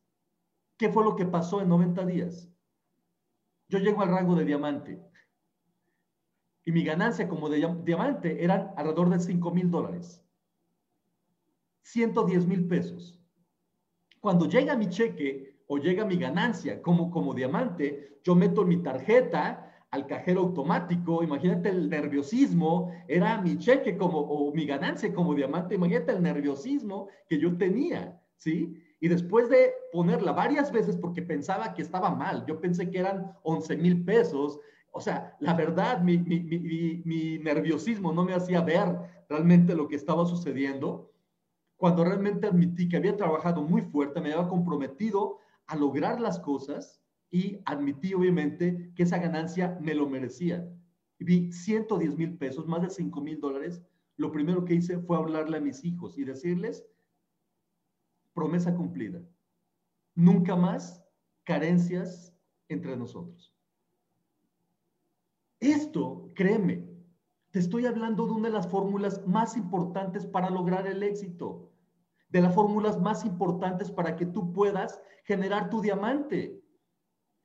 [0.77, 2.49] ¿Qué fue lo que pasó en 90 días?
[3.69, 4.99] Yo llego al rango de diamante
[6.63, 10.23] y mi ganancia como de diamante era alrededor de 5 mil dólares.
[11.83, 13.20] 110 mil pesos.
[14.21, 19.67] Cuando llega mi cheque o llega mi ganancia como, como diamante, yo meto mi tarjeta
[19.89, 25.75] al cajero automático, imagínate el nerviosismo, era mi cheque como, o mi ganancia como diamante,
[25.75, 28.81] imagínate el nerviosismo que yo tenía, ¿sí?
[29.01, 33.33] Y después de ponerla varias veces porque pensaba que estaba mal, yo pensé que eran
[33.43, 34.59] 11 mil pesos,
[34.91, 38.97] o sea, la verdad, mi, mi, mi, mi, nerviosismo no me hacía ver
[39.29, 41.10] realmente lo que estaba sucediendo.
[41.81, 47.01] Cuando realmente admití que había trabajado muy fuerte, me había comprometido a lograr las cosas,
[47.31, 50.71] y admití obviamente que esa ganancia me lo merecía.
[51.17, 53.81] Vi 110 mil pesos, más de 5 mil dólares.
[54.15, 56.85] Lo primero que hice fue hablarle a mis hijos y decirles,
[58.35, 59.19] promesa cumplida.
[60.13, 61.03] Nunca más
[61.45, 62.31] carencias
[62.69, 63.55] entre nosotros.
[65.59, 66.87] Esto, créeme,
[67.49, 71.70] te estoy hablando de una de las fórmulas más importantes para lograr el éxito,
[72.31, 76.61] de las fórmulas más importantes para que tú puedas generar tu diamante.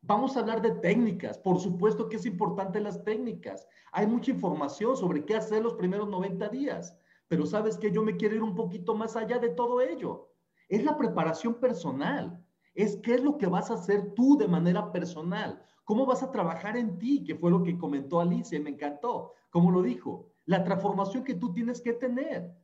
[0.03, 1.39] Vamos a hablar de técnicas.
[1.39, 3.67] Por supuesto que es importante las técnicas.
[3.93, 6.97] Hay mucha información sobre qué hacer los primeros 90 días.
[7.29, 10.31] Pero sabes que yo me quiero ir un poquito más allá de todo ello.
[10.69, 12.41] Es la preparación personal.
[12.75, 15.61] Es qué es lo que vas a hacer tú de manera personal.
[15.85, 17.25] ¿Cómo vas a trabajar en ti?
[17.25, 19.33] Que fue lo que comentó Alicia y me encantó.
[19.51, 22.55] Como lo dijo, la transformación que tú tienes que tener.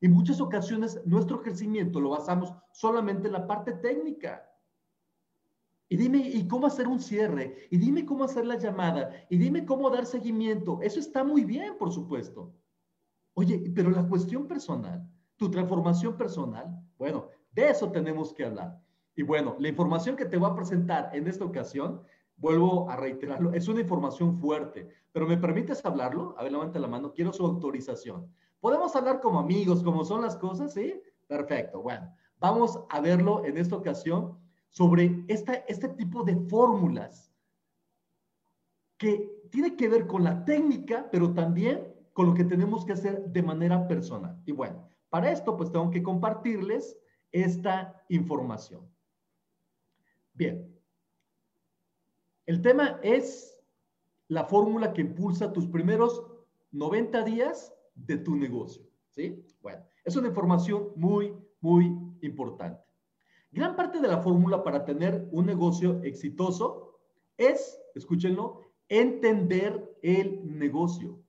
[0.00, 4.46] En muchas ocasiones nuestro crecimiento lo basamos solamente en la parte técnica.
[5.88, 7.66] Y dime, ¿y cómo hacer un cierre?
[7.70, 9.10] Y dime cómo hacer la llamada.
[9.28, 10.80] Y dime cómo dar seguimiento.
[10.82, 12.54] Eso está muy bien, por supuesto.
[13.34, 18.80] Oye, pero la cuestión personal, tu transformación personal, bueno, de eso tenemos que hablar.
[19.16, 22.02] Y bueno, la información que te voy a presentar en esta ocasión,
[22.36, 26.34] vuelvo a reiterarlo, es una información fuerte, pero ¿me permites hablarlo?
[26.38, 28.32] A ver, levanta la mano, quiero su autorización.
[28.60, 30.74] ¿Podemos hablar como amigos, como son las cosas?
[30.74, 31.82] Sí, perfecto.
[31.82, 37.32] Bueno, vamos a verlo en esta ocasión sobre este tipo de fórmulas
[38.98, 43.24] que tiene que ver con la técnica, pero también con lo que tenemos que hacer
[43.30, 44.40] de manera personal.
[44.44, 46.98] Y bueno, para esto pues tengo que compartirles
[47.32, 48.86] esta información.
[50.34, 50.78] Bien,
[52.46, 53.58] el tema es
[54.28, 56.24] la fórmula que impulsa tus primeros
[56.72, 57.74] 90 días
[58.06, 58.82] de tu negocio.
[59.10, 59.44] ¿Sí?
[59.60, 62.82] Bueno, es una información muy, muy importante.
[63.50, 67.00] Gran parte de la fórmula para tener un negocio exitoso
[67.36, 71.20] es, escúchenlo, entender el negocio.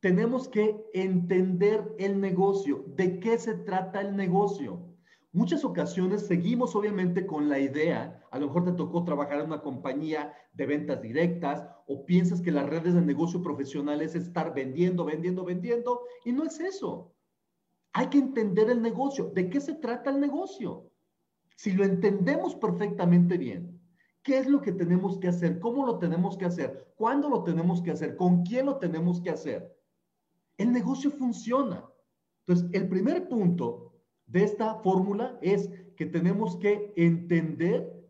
[0.00, 4.91] Tenemos que entender el negocio, de qué se trata el negocio.
[5.34, 9.62] Muchas ocasiones seguimos obviamente con la idea, a lo mejor te tocó trabajar en una
[9.62, 15.06] compañía de ventas directas o piensas que las redes de negocio profesional es estar vendiendo,
[15.06, 17.14] vendiendo, vendiendo y no es eso.
[17.94, 19.30] Hay que entender el negocio.
[19.34, 20.90] ¿De qué se trata el negocio?
[21.56, 23.80] Si lo entendemos perfectamente bien,
[24.22, 25.60] ¿qué es lo que tenemos que hacer?
[25.60, 26.92] ¿Cómo lo tenemos que hacer?
[26.94, 28.16] ¿Cuándo lo tenemos que hacer?
[28.16, 29.74] ¿Con quién lo tenemos que hacer?
[30.58, 31.86] El negocio funciona.
[32.46, 33.91] Entonces, el primer punto
[34.32, 38.02] de esta fórmula es que tenemos que entender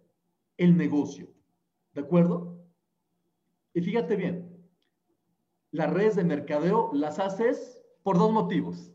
[0.57, 1.29] el negocio.
[1.95, 2.65] ¿De acuerdo?
[3.75, 4.49] Y fíjate bien,
[5.73, 8.93] las redes de mercadeo las haces por dos motivos.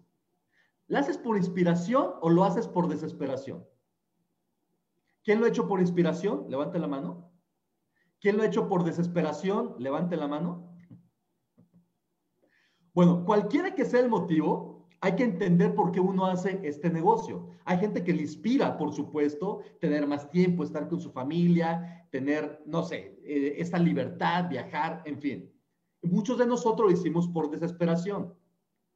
[0.88, 3.68] ¿La haces por inspiración o lo haces por desesperación?
[5.26, 6.46] ¿Quién lo ha hecho por inspiración?
[6.48, 7.30] Levante la mano.
[8.22, 9.76] ¿Quién lo ha hecho por desesperación?
[9.80, 10.74] Levante la mano.
[12.94, 17.48] Bueno, cualquiera que sea el motivo, hay que entender por qué uno hace este negocio.
[17.66, 22.62] Hay gente que le inspira, por supuesto, tener más tiempo, estar con su familia, tener,
[22.66, 25.52] no sé, eh, esta libertad, viajar, en fin.
[26.02, 28.34] Muchos de nosotros lo hicimos por desesperación,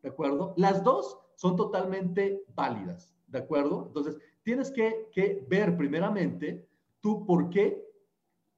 [0.02, 0.54] ¿de acuerdo?
[0.58, 3.86] Las dos son totalmente válidas, ¿de acuerdo?
[3.88, 6.68] Entonces, tienes que, ver primeramente
[7.00, 7.84] tú por qué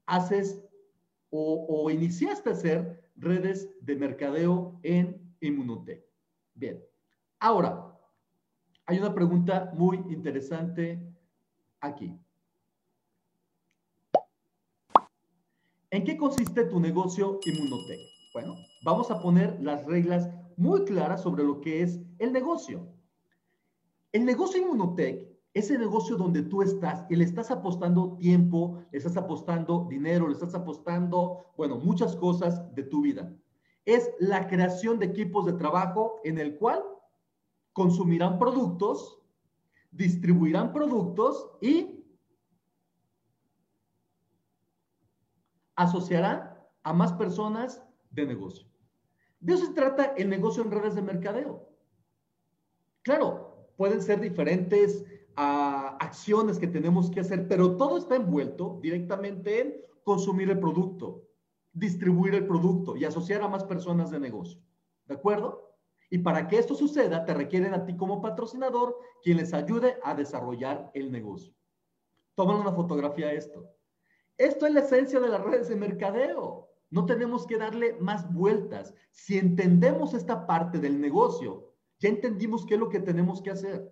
[0.06, 0.63] haces
[1.29, 6.06] o, iniciaste a hacer redes de mercadeo en Inmunotech.
[6.53, 6.84] Bien,
[7.43, 7.99] ahora,
[8.86, 10.99] hay una pregunta muy interesante
[11.82, 12.17] aquí.
[15.91, 17.99] ¿En qué consiste tu negocio Inmunotech?
[18.34, 22.88] Bueno, vamos a poner las reglas muy claras sobre lo que es el negocio.
[24.13, 29.17] El negocio Inmunotech ese negocio donde tú estás y le estás apostando tiempo, le estás
[29.17, 33.32] apostando dinero, le estás apostando, bueno, muchas cosas de tu vida.
[33.86, 36.82] Es la creación de equipos de trabajo en el cual
[37.73, 39.19] consumirán productos,
[39.91, 42.05] distribuirán productos y
[45.75, 48.67] asociarán a más personas de negocio.
[49.39, 51.67] De eso se trata el negocio en redes de mercadeo.
[53.01, 55.03] Claro, pueden ser diferentes
[55.36, 61.23] a acciones que tenemos que hacer, pero todo está envuelto directamente en consumir el producto,
[61.73, 64.62] distribuir el producto y asociar a más personas de negocio.
[65.07, 65.72] ¿De acuerdo?
[66.13, 70.13] Y para que esto suceda, te requieren a ti como patrocinador quien les ayude a
[70.13, 71.56] desarrollar el negocio.
[72.36, 73.67] Toman una fotografía a esto.
[74.38, 76.69] Esto es la esencia de las redes de mercadeo.
[76.91, 78.93] No tenemos que darle más vueltas.
[79.10, 83.91] Si entendemos esta parte del negocio, ya entendimos qué es lo que tenemos que hacer.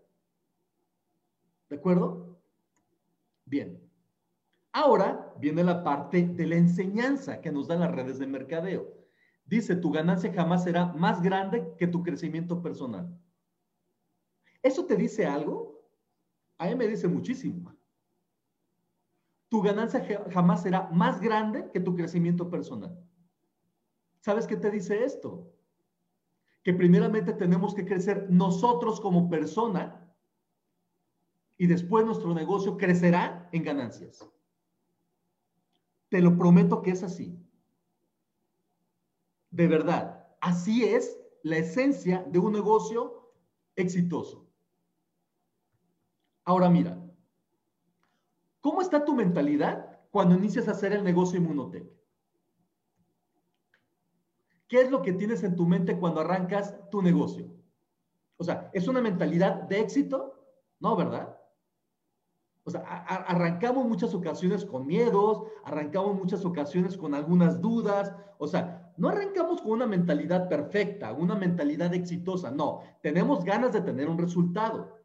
[1.71, 2.39] ¿De acuerdo?
[3.45, 3.81] Bien.
[4.73, 9.00] Ahora viene la parte de la enseñanza que nos dan las redes de mercadeo.
[9.51, 13.13] Dice, tu ganancia jamás será más grande que tu crecimiento personal.
[14.63, 15.77] ¿Eso te dice algo?
[16.57, 17.75] A mí me dice muchísimo.
[19.49, 22.97] Tu ganancia jamás será más grande que tu crecimiento personal.
[24.21, 25.51] ¿Sabes qué te dice esto?
[26.63, 30.15] Que primeramente tenemos que crecer nosotros como persona
[31.57, 34.25] y después nuestro negocio crecerá en ganancias.
[36.07, 37.40] Te lo prometo que es así.
[39.51, 43.33] De verdad, así es la esencia de un negocio
[43.75, 44.47] exitoso.
[46.45, 46.97] Ahora mira,
[48.61, 51.87] ¿cómo está tu mentalidad cuando inicias a hacer el negocio Inmunotech?
[54.67, 57.51] ¿Qué es lo que tienes en tu mente cuando arrancas tu negocio?
[58.37, 60.45] O sea, ¿es una mentalidad de éxito?
[60.79, 61.37] No, ¿verdad?
[62.63, 68.80] O sea, arrancamos muchas ocasiones con miedos, arrancamos muchas ocasiones con algunas dudas, o sea,
[68.97, 74.17] no arrancamos con una mentalidad perfecta, una mentalidad exitosa, no, tenemos ganas de tener un
[74.17, 74.99] resultado.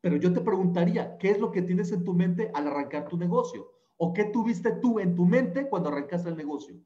[0.00, 3.16] Pero yo te preguntaría, ¿qué es lo que tienes en tu mente al arrancar tu
[3.16, 3.72] negocio?
[3.96, 6.76] ¿O qué tuviste tú en tu mente cuando arrancaste el negocio?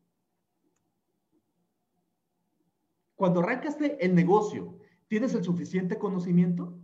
[3.15, 6.79] Cuando arrancaste el negocio, ¿tienes el suficiente conocimiento?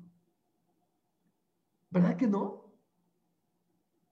[1.90, 2.67] ¿Verdad que no?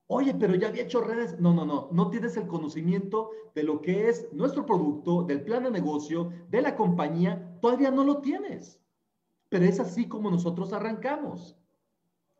[0.07, 1.39] Oye, pero ya había hecho redes.
[1.39, 1.89] No, no, no.
[1.91, 6.61] No tienes el conocimiento de lo que es nuestro producto, del plan de negocio, de
[6.61, 7.57] la compañía.
[7.61, 8.79] Todavía no lo tienes.
[9.49, 11.57] Pero es así como nosotros arrancamos.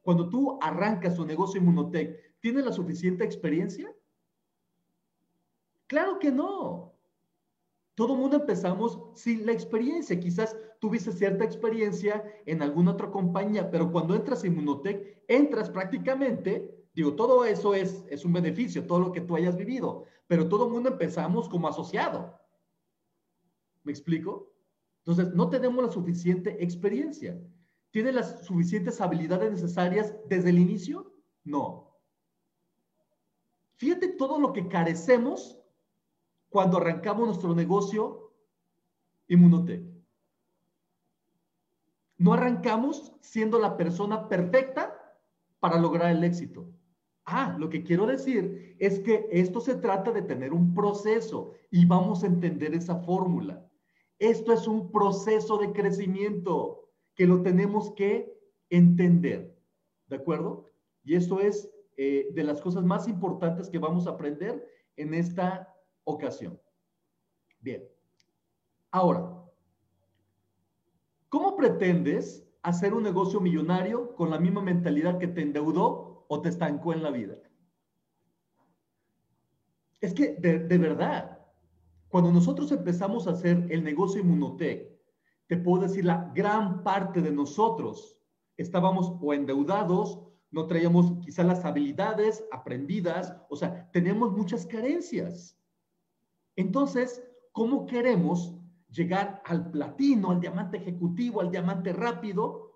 [0.01, 3.93] Cuando tú arrancas tu negocio Inmunotech, ¿tienes la suficiente experiencia?
[5.87, 6.93] Claro que no.
[7.95, 10.17] Todo mundo empezamos sin la experiencia.
[10.17, 16.76] Quizás tuviste cierta experiencia en alguna otra compañía, pero cuando entras en Inmunotech, entras prácticamente
[16.97, 20.65] Digo, todo eso es, es un beneficio, todo lo que tú hayas vivido, pero todo
[20.65, 22.41] el mundo empezamos como asociado.
[23.83, 24.51] ¿Me explico?
[25.05, 27.39] Entonces, no tenemos la suficiente experiencia.
[27.91, 31.13] ¿Tiene las suficientes habilidades necesarias desde el inicio?
[31.43, 31.95] No.
[33.75, 35.55] Fíjate todo lo que carecemos
[36.49, 38.33] cuando arrancamos nuestro negocio
[39.27, 39.85] Inmunotech.
[42.17, 45.15] No arrancamos siendo la persona perfecta
[45.59, 46.73] para lograr el éxito.
[47.29, 51.85] Ah, lo que quiero decir es que esto se trata de tener un proceso y
[51.85, 53.69] vamos a entender esa fórmula.
[54.17, 58.33] Esto es un proceso de crecimiento que lo tenemos que
[58.69, 59.59] entender.
[60.07, 60.67] ¿De acuerdo?
[61.03, 65.75] Y esto es eh, de las cosas más importantes que vamos a aprender en esta
[66.05, 66.57] ocasión.
[67.59, 67.83] Bien.
[68.89, 69.43] Ahora,
[71.27, 76.49] ¿cómo pretendes hacer un negocio millonario con la misma mentalidad que te endeudó o te
[76.49, 77.35] estancó en la vida.
[79.99, 81.39] Es que de, verdad,
[82.07, 84.95] cuando nosotros empezamos a hacer el negocio Inmunotech,
[85.47, 88.17] te puedo decir, la gran parte de nosotros
[88.57, 90.19] estábamos o endeudados,
[90.51, 95.57] no traíamos quizás las habilidades aprendidas, o sea, tenemos muchas carencias.
[96.55, 98.55] Entonces, ¿cómo queremos
[98.89, 102.66] llegar al platino, al diamante ejecutivo, al diamante rápido,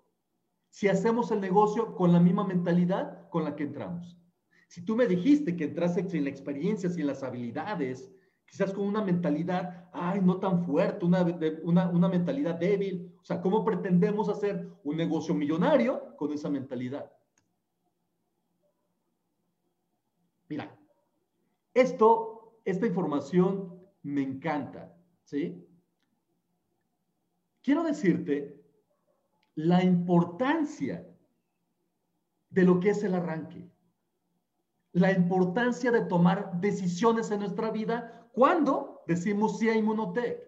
[0.72, 4.16] si hacemos el negocio con la misma mentalidad con la que entramos.
[4.68, 8.10] Si tú me dijiste que entraste sin la experiencia, sin las habilidades,
[8.46, 11.26] quizás con una mentalidad, ay, no tan fuerte, una,
[11.62, 13.14] una, una mentalidad débil.
[13.20, 17.12] O sea, ¿cómo pretendemos hacer un negocio millonario con esa mentalidad?
[20.48, 20.74] Mira,
[21.74, 25.68] esto, esta información me encanta, ¿sí?
[27.60, 28.61] Quiero decirte
[29.54, 31.06] la importancia
[32.50, 33.70] de lo que es el arranque,
[34.92, 40.38] la importancia de tomar decisiones en nuestra vida cuando decimos sí a Inmunotech.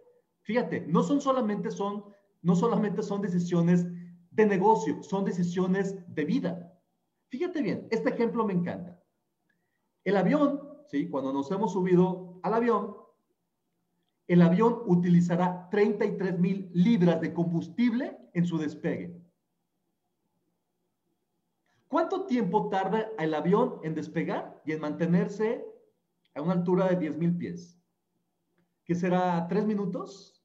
[0.43, 2.05] Fíjate, no son solamente son,
[2.43, 3.87] no solamente son decisiones
[4.31, 6.81] de negocio, son decisiones de vida.
[7.29, 9.01] Fíjate bien, este ejemplo me encanta.
[10.05, 11.09] El avión, ¿sí?
[11.09, 12.97] cuando nos hemos subido al avión,
[14.27, 19.21] el avión utilizará 33 mil libras de combustible en su despegue.
[21.89, 25.65] ¿Cuánto tiempo tarda el avión en despegar y en mantenerse
[26.35, 27.79] a una altura de 10 mil pies?
[28.85, 29.47] ¿Qué será?
[29.49, 30.45] ¿Tres minutos?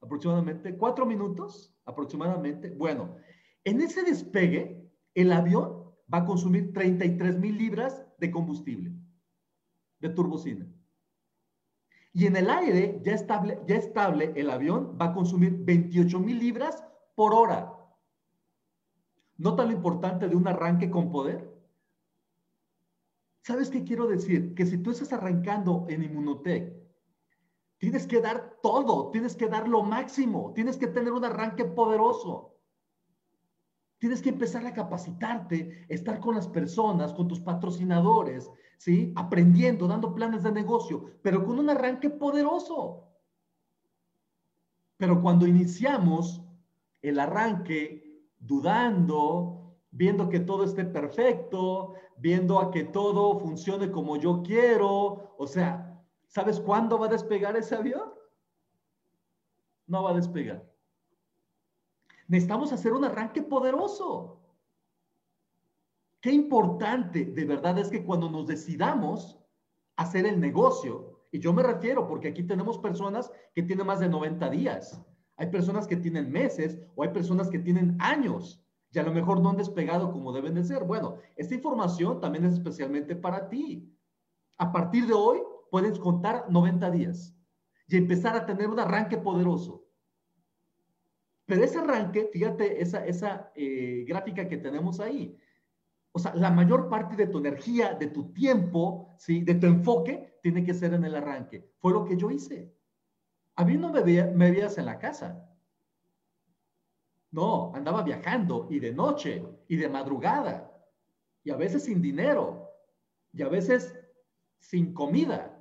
[0.00, 0.76] Aproximadamente.
[0.76, 1.74] ¿Cuatro minutos?
[1.84, 2.70] Aproximadamente.
[2.70, 3.16] Bueno,
[3.64, 8.92] en ese despegue, el avión va a consumir 33 mil libras de combustible,
[10.00, 10.66] de turbocina.
[12.18, 16.36] Y en el aire, ya estable, ya estable, el avión va a consumir 28 mil
[16.36, 17.72] libras por hora.
[19.36, 21.48] ¿Nota lo importante de un arranque con poder?
[23.42, 24.52] ¿Sabes qué quiero decir?
[24.56, 26.74] Que si tú estás arrancando en Inmunotech,
[27.78, 32.57] tienes que dar todo, tienes que dar lo máximo, tienes que tener un arranque poderoso.
[33.98, 39.12] Tienes que empezar a capacitarte, estar con las personas, con tus patrocinadores, ¿sí?
[39.16, 43.08] Aprendiendo, dando planes de negocio, pero con un arranque poderoso.
[44.96, 46.42] Pero cuando iniciamos
[47.02, 54.42] el arranque dudando, viendo que todo esté perfecto, viendo a que todo funcione como yo
[54.42, 58.12] quiero, o sea, ¿sabes cuándo va a despegar ese avión?
[59.86, 60.64] No va a despegar.
[62.28, 64.38] Necesitamos hacer un arranque poderoso.
[66.20, 69.38] Qué importante de verdad es que cuando nos decidamos
[69.96, 74.08] hacer el negocio, y yo me refiero porque aquí tenemos personas que tienen más de
[74.08, 75.02] 90 días,
[75.36, 79.40] hay personas que tienen meses o hay personas que tienen años y a lo mejor
[79.40, 80.84] no han despegado como deben de ser.
[80.84, 83.94] Bueno, esta información también es especialmente para ti.
[84.58, 85.38] A partir de hoy
[85.70, 87.34] puedes contar 90 días
[87.86, 89.87] y empezar a tener un arranque poderoso.
[91.48, 95.34] Pero ese arranque, fíjate esa, esa eh, gráfica que tenemos ahí.
[96.12, 99.40] O sea, la mayor parte de tu energía, de tu tiempo, ¿sí?
[99.40, 101.72] de tu enfoque, tiene que ser en el arranque.
[101.78, 102.70] Fue lo que yo hice.
[103.54, 105.48] A mí no me, me veías en la casa.
[107.30, 110.70] No, andaba viajando y de noche y de madrugada
[111.44, 112.74] y a veces sin dinero
[113.32, 113.98] y a veces
[114.58, 115.58] sin comida,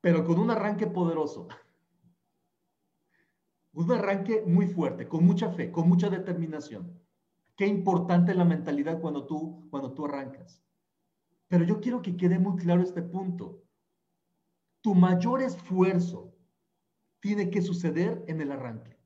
[0.00, 1.48] pero con un arranque poderoso
[3.72, 6.98] un arranque muy fuerte, con mucha fe, con mucha determinación.
[7.56, 10.62] Qué importante la mentalidad cuando tú, cuando tú arrancas.
[11.48, 13.64] Pero yo quiero que quede muy claro este punto.
[14.80, 16.34] Tu mayor esfuerzo
[17.20, 18.96] tiene que suceder en el arranque.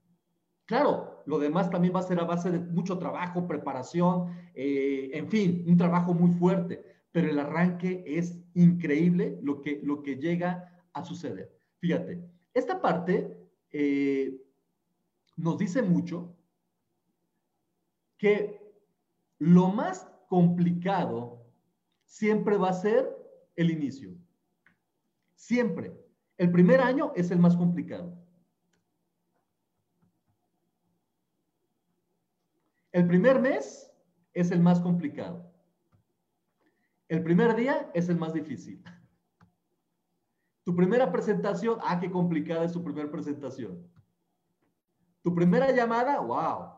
[0.67, 5.29] Claro, lo demás también va a ser a base de mucho trabajo, preparación, eh, en
[5.29, 10.83] fin, un trabajo muy fuerte, pero el arranque es increíble lo que, lo que llega
[10.93, 11.53] a suceder.
[11.79, 12.23] Fíjate,
[12.55, 13.37] esta parte
[13.71, 14.37] eh,
[15.37, 16.37] nos dice mucho
[18.19, 18.61] que
[19.39, 21.45] lo más complicado
[22.05, 23.09] siempre va a ser
[23.57, 24.15] el inicio.
[25.35, 25.93] Siempre.
[26.37, 28.17] El primer año es el más complicado.
[32.93, 33.91] El primer mes
[34.35, 35.51] es el más complicado.
[37.09, 38.83] El primer día es el más difícil.
[40.65, 43.92] Tu primera presentación, ah, qué complicada es tu primera presentación.
[45.23, 46.73] Tu primera llamada, wow.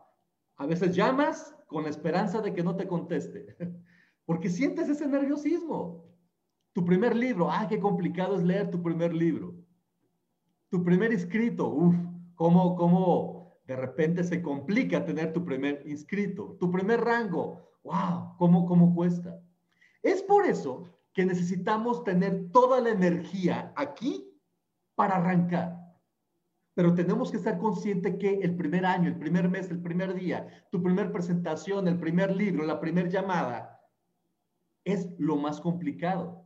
[0.57, 3.55] A veces llamas con la esperanza de que no te conteste,
[4.25, 6.05] porque sientes ese nerviosismo.
[6.73, 9.55] Tu primer libro, ah, qué complicado es leer tu primer libro.
[10.69, 11.95] Tu primer inscrito, uff,
[12.35, 16.57] cómo, cómo de repente se complica tener tu primer inscrito.
[16.59, 19.41] Tu primer rango, wow, cómo, cómo cuesta.
[20.03, 24.29] Es por eso que necesitamos tener toda la energía aquí
[24.95, 25.84] para arrancar.
[26.75, 30.47] Pero tenemos que estar conscientes que el primer año, el primer mes, el primer día,
[30.71, 33.81] tu primer presentación, el primer libro, la primera llamada,
[34.83, 36.43] es lo más complicado.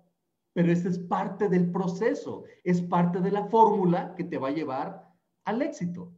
[0.53, 4.53] Pero ese es parte del proceso, es parte de la fórmula que te va a
[4.53, 5.11] llevar
[5.45, 6.13] al éxito.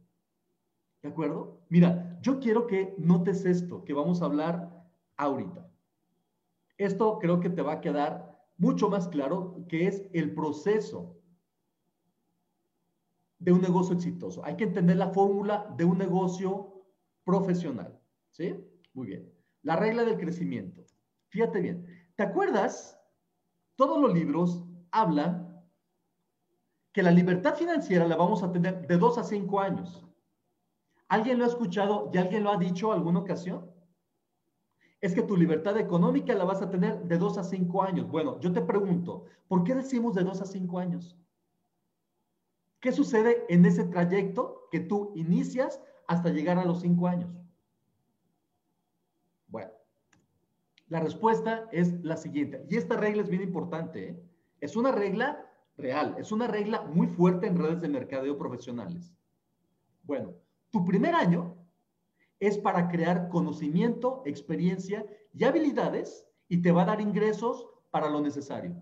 [1.02, 1.62] ¿De acuerdo?
[1.70, 4.86] Mira, yo quiero que notes esto que vamos a hablar
[5.16, 5.66] ahorita.
[6.76, 11.21] Esto creo que te va a quedar mucho más claro que es el proceso
[13.42, 14.44] de un negocio exitoso.
[14.44, 16.84] Hay que entender la fórmula de un negocio
[17.24, 18.00] profesional.
[18.30, 18.54] ¿Sí?
[18.94, 19.32] Muy bien.
[19.62, 20.84] La regla del crecimiento.
[21.28, 21.86] Fíjate bien.
[22.14, 22.98] ¿Te acuerdas?
[23.76, 25.60] Todos los libros hablan
[26.92, 30.06] que la libertad financiera la vamos a tener de dos a cinco años.
[31.08, 33.70] ¿Alguien lo ha escuchado y alguien lo ha dicho alguna ocasión?
[35.00, 38.08] Es que tu libertad económica la vas a tener de dos a cinco años.
[38.08, 41.18] Bueno, yo te pregunto, ¿por qué decimos de dos a cinco años?
[42.82, 47.30] ¿Qué sucede en ese trayecto que tú inicias hasta llegar a los cinco años?
[49.46, 49.70] Bueno,
[50.88, 52.66] la respuesta es la siguiente.
[52.68, 54.08] Y esta regla es bien importante.
[54.08, 54.22] ¿eh?
[54.60, 56.16] Es una regla real.
[56.18, 59.14] Es una regla muy fuerte en redes de mercadeo profesionales.
[60.02, 60.34] Bueno,
[60.70, 61.54] tu primer año
[62.40, 68.20] es para crear conocimiento, experiencia y habilidades y te va a dar ingresos para lo
[68.20, 68.74] necesario.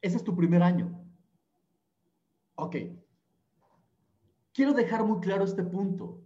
[0.00, 0.95] Ese es tu primer año.
[2.56, 2.76] Ok.
[4.52, 6.20] Quiero dejar muy claro este punto.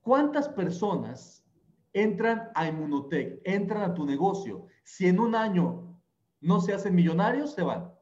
[0.00, 1.44] ¿Cuántas personas
[1.92, 4.66] entran a Inmunotech, entran a tu negocio?
[4.84, 6.00] Si en un año
[6.40, 7.92] no se hacen millonarios, se van.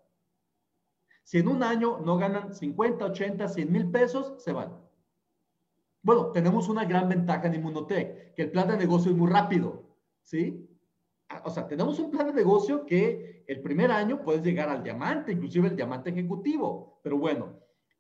[1.23, 4.79] Si en un año no ganan 50, 80, 100 mil pesos, se van.
[6.03, 9.97] Bueno, tenemos una gran ventaja en Inmunotech, que el plan de negocio es muy rápido,
[10.23, 10.69] ¿sí?
[11.45, 15.33] O sea, tenemos un plan de negocio que el primer año puedes llegar al diamante,
[15.33, 17.59] inclusive el diamante ejecutivo, pero bueno,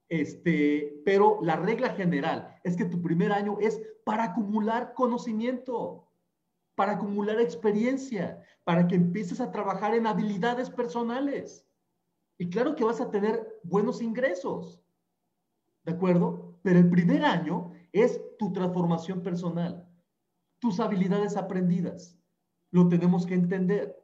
[0.08, 6.04] este, pero la regla general es que tu primer año es para acumular conocimiento
[6.74, 11.66] para acumular experiencia, para que empieces a trabajar en habilidades personales.
[12.38, 14.82] Y claro que vas a tener buenos ingresos,
[15.84, 16.58] ¿de acuerdo?
[16.62, 19.88] Pero el primer año es tu transformación personal,
[20.58, 22.18] tus habilidades aprendidas.
[22.74, 23.96] Lo tenemos que entender.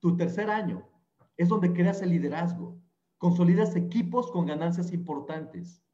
[0.00, 0.88] Tu tercer año
[1.36, 2.80] es donde creas el liderazgo,
[3.18, 5.84] consolidas equipos con ganancias importantes.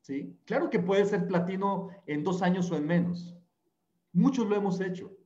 [0.00, 0.36] ¿Sí?
[0.46, 3.36] Claro que puede ser platino en dos años o en menos.
[4.12, 5.16] Muchos lo hemos hecho.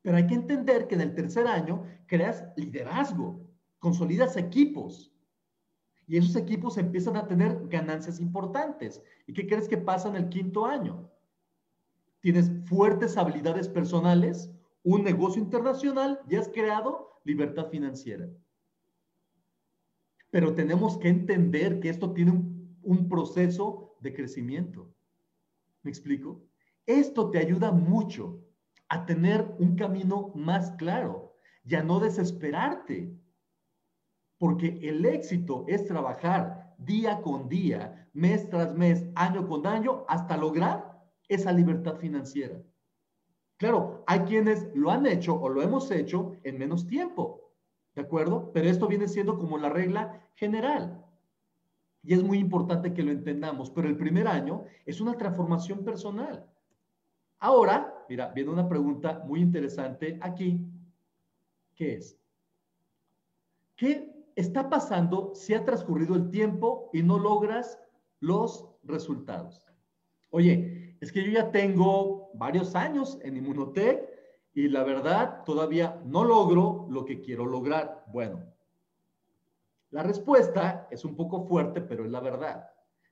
[0.00, 3.46] Pero hay que entender que en el tercer año creas liderazgo,
[3.78, 5.12] consolidas equipos.
[6.06, 9.02] Y esos equipos empiezan a tener ganancias importantes.
[9.26, 11.10] ¿Y qué crees que pasa en el quinto año?
[12.20, 14.50] Tienes fuertes habilidades personales,
[14.82, 18.28] un negocio internacional y has creado libertad financiera.
[20.30, 24.92] Pero tenemos que entender que esto tiene un, un proceso de crecimiento.
[25.82, 26.42] ¿Me explico?
[26.86, 28.42] Esto te ayuda mucho
[28.88, 33.16] a tener un camino más claro y a no desesperarte.
[34.38, 40.36] Porque el éxito es trabajar día con día, mes tras mes, año con año, hasta
[40.36, 42.60] lograr esa libertad financiera.
[43.62, 47.52] Claro, hay quienes lo han hecho o lo hemos hecho en menos tiempo,
[47.94, 48.50] ¿de acuerdo?
[48.52, 51.06] Pero esto viene siendo como la regla general.
[52.02, 56.44] Y es muy importante que lo entendamos, pero el primer año es una transformación personal.
[57.38, 60.58] Ahora, mira, viene una pregunta muy interesante aquí.
[61.76, 62.18] ¿Qué es?
[63.76, 67.78] ¿Qué está pasando si ha transcurrido el tiempo y no logras
[68.18, 69.64] los resultados?
[70.30, 74.08] Oye, es que yo ya tengo varios años en Inmunotech
[74.54, 78.04] y la verdad todavía no logro lo que quiero lograr.
[78.12, 78.44] Bueno,
[79.90, 82.70] la respuesta es un poco fuerte, pero es la verdad.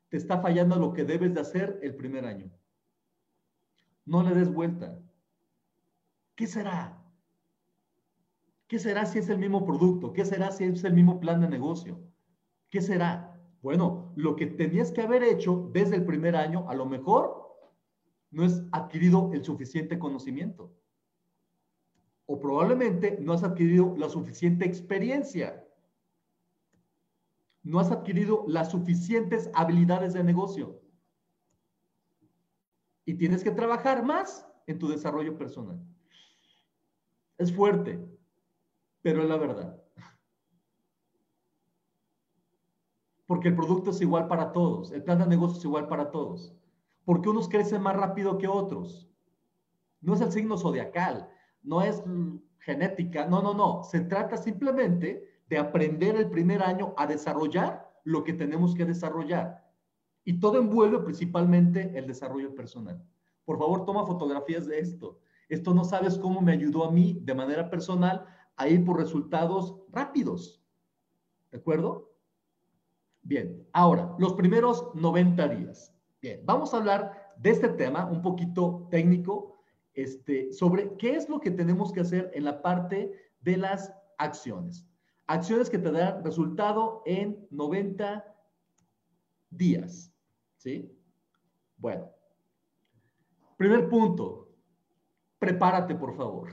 [0.08, 2.48] Te está fallando lo que debes de hacer el primer año.
[4.04, 4.96] No le des vuelta.
[6.36, 6.96] ¿Qué será?
[8.68, 10.12] ¿Qué será si es el mismo producto?
[10.12, 11.98] ¿Qué será si es el mismo plan de negocio?
[12.70, 13.36] ¿Qué será?
[13.62, 17.39] Bueno, lo que tenías que haber hecho desde el primer año, a lo mejor
[18.30, 20.72] no es adquirido el suficiente conocimiento.
[22.26, 25.66] O probablemente no has adquirido la suficiente experiencia.
[27.62, 30.80] No has adquirido las suficientes habilidades de negocio
[33.04, 35.80] y tienes que trabajar más en tu desarrollo personal.
[37.38, 37.98] Es fuerte,
[39.02, 39.82] pero es la verdad.
[43.26, 46.54] Porque el producto es igual para todos, el plan de negocio es igual para todos.
[47.10, 49.10] Porque unos crecen más rápido que otros.
[50.00, 51.28] No es el signo zodiacal,
[51.60, 52.04] no es
[52.60, 53.82] genética, no, no, no.
[53.82, 59.68] Se trata simplemente de aprender el primer año a desarrollar lo que tenemos que desarrollar.
[60.22, 63.04] Y todo envuelve principalmente el desarrollo personal.
[63.44, 65.18] Por favor, toma fotografías de esto.
[65.48, 69.74] Esto no sabes cómo me ayudó a mí de manera personal a ir por resultados
[69.90, 70.62] rápidos.
[71.50, 72.12] ¿De acuerdo?
[73.22, 75.92] Bien, ahora, los primeros 90 días.
[76.22, 79.62] Bien, vamos a hablar de este tema un poquito técnico,
[79.94, 84.86] este, sobre qué es lo que tenemos que hacer en la parte de las acciones.
[85.26, 88.24] Acciones que te dan resultado en 90
[89.48, 90.12] días.
[90.58, 90.94] ¿Sí?
[91.78, 92.10] Bueno.
[93.56, 94.50] Primer punto.
[95.38, 96.50] Prepárate, por favor.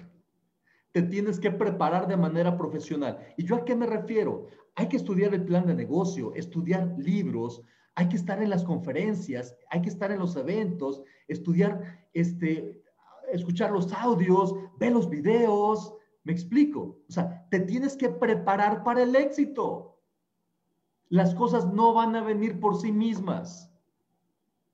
[0.93, 3.20] Te tienes que preparar de manera profesional.
[3.36, 4.47] ¿Y yo a qué me refiero?
[4.76, 7.63] Hay que estudiar el plan de negocio, estudiar libros,
[7.98, 12.84] hay que estar en las conferencias, hay que estar en los eventos, estudiar, este,
[13.32, 15.95] escuchar los audios, ver los videos.
[16.24, 17.00] ¿Me explico?
[17.10, 20.00] O sea, te tienes que preparar para el éxito.
[21.10, 23.74] Las cosas no van a venir por sí mismas.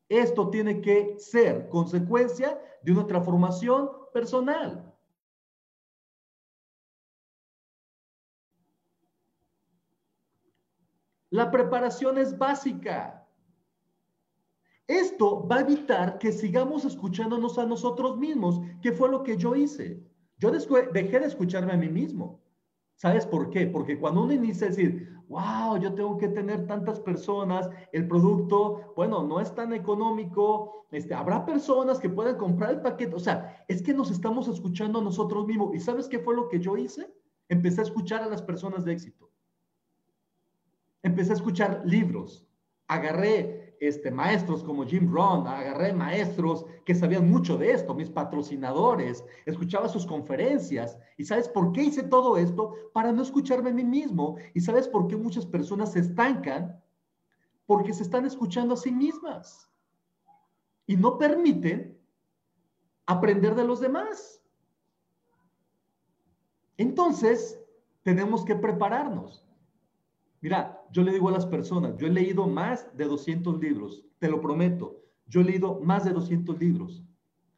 [0.10, 4.93] Esto tiene que ser consecuencia de una transformación personal.
[11.34, 13.28] La preparación es básica.
[14.86, 19.56] Esto va a evitar que sigamos escuchándonos a nosotros mismos, que fue lo que yo
[19.56, 20.00] hice.
[20.38, 22.40] Yo dejé de escucharme a mí mismo.
[22.98, 23.66] ¿Sabes por qué?
[23.66, 28.94] Porque cuando uno inicia a decir, wow, yo tengo que tener tantas personas, el producto,
[28.96, 33.66] bueno, no es tan económico, este, habrá personas que puedan comprar el paquete, o sea,
[33.68, 35.74] es que nos estamos escuchando a nosotros mismos.
[35.74, 37.12] ¿Y sabes qué fue lo que yo hice?
[37.50, 39.33] Empecé a escuchar a las personas de éxito
[41.04, 42.48] empecé a escuchar libros,
[42.88, 49.24] agarré este, maestros como Jim Rohn, agarré maestros que sabían mucho de esto, mis patrocinadores,
[49.46, 50.98] escuchaba sus conferencias.
[51.18, 52.74] ¿Y sabes por qué hice todo esto?
[52.94, 54.38] Para no escucharme a mí mismo.
[54.54, 56.82] ¿Y sabes por qué muchas personas se estancan?
[57.66, 59.70] Porque se están escuchando a sí mismas
[60.86, 61.98] y no permiten
[63.06, 64.42] aprender de los demás.
[66.78, 67.60] Entonces,
[68.04, 69.46] tenemos que prepararnos.
[70.42, 74.30] Mira, yo le digo a las personas, yo he leído más de 200 libros, te
[74.30, 77.04] lo prometo, yo he leído más de 200 libros.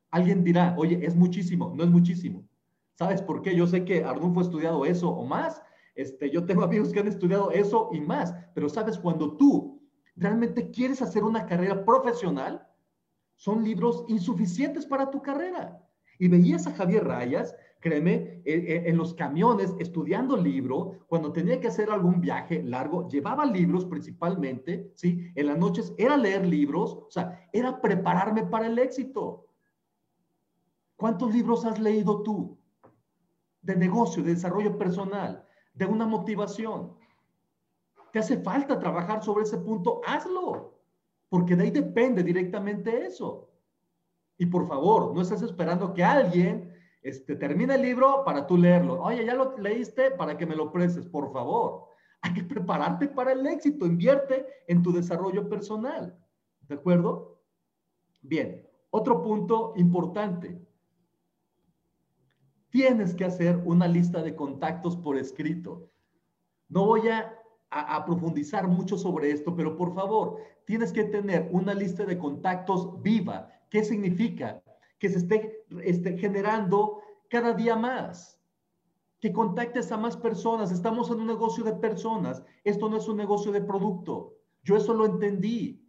[0.10, 2.48] Alguien dirá, oye, es muchísimo, no es muchísimo.
[2.94, 3.54] ¿Sabes por qué?
[3.54, 5.62] Yo sé que Arnulfo ha estudiado eso o más.
[5.96, 8.34] Este, yo tengo amigos que han estudiado eso y más.
[8.54, 9.82] Pero sabes, cuando tú
[10.16, 12.66] realmente quieres hacer una carrera profesional,
[13.36, 15.86] son libros insuficientes para tu carrera.
[16.20, 17.54] Y veías a Javier Rayas
[17.86, 23.08] créeme, e, e, en los camiones, estudiando libro, cuando tenía que hacer algún viaje largo,
[23.08, 25.32] llevaba libros principalmente, ¿sí?
[25.36, 29.46] En las noches era leer libros, o sea, era prepararme para el éxito.
[30.96, 32.58] ¿Cuántos libros has leído tú?
[33.62, 36.96] De negocio, de desarrollo personal, de una motivación.
[38.12, 40.02] ¿Te hace falta trabajar sobre ese punto?
[40.08, 40.80] Hazlo,
[41.30, 43.52] porque de ahí depende directamente eso.
[44.40, 46.75] Y por favor, no estés esperando que alguien
[47.06, 49.00] este, termina el libro para tú leerlo.
[49.00, 51.86] Oye, ya lo leíste para que me lo prestes, por favor.
[52.22, 53.86] Hay que prepararte para el éxito.
[53.86, 56.18] Invierte en tu desarrollo personal.
[56.62, 57.44] ¿De acuerdo?
[58.24, 60.60] Bien, otro punto importante.
[62.72, 65.92] Tienes que hacer una lista de contactos por escrito.
[66.70, 67.40] No voy a,
[67.70, 73.00] a, profundizar mucho sobre esto, pero por favor, tienes que tener una lista de contactos
[73.04, 73.52] viva.
[73.70, 74.64] ¿Qué significa?
[75.00, 78.40] que se esté, esté generando cada día más.
[79.20, 80.72] Que contactes a más personas.
[80.72, 82.44] Estamos en un negocio de personas.
[82.64, 84.36] Esto no es un negocio de producto.
[84.64, 85.82] Yo eso lo entendí.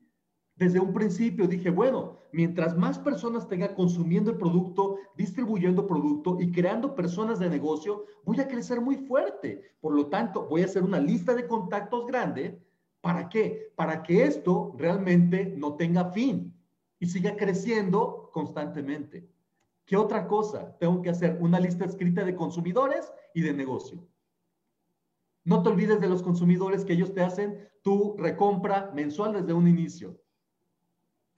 [0.55, 6.51] Desde un principio dije, bueno, mientras más personas tenga consumiendo el producto, distribuyendo producto y
[6.51, 9.77] creando personas de negocio, voy a crecer muy fuerte.
[9.81, 12.63] Por lo tanto, voy a hacer una lista de contactos grande.
[13.03, 13.73] ¿Para qué?
[13.77, 16.55] Para que esto realmente no tenga fin
[16.99, 19.29] y siga creciendo constantemente.
[19.87, 20.77] ¿Qué otra cosa?
[20.79, 24.07] Tengo que hacer una lista escrita de consumidores y de negocio.
[25.45, 29.69] No te olvides de los consumidores que ellos te hacen tu recompra mensual desde un
[29.69, 30.21] inicio.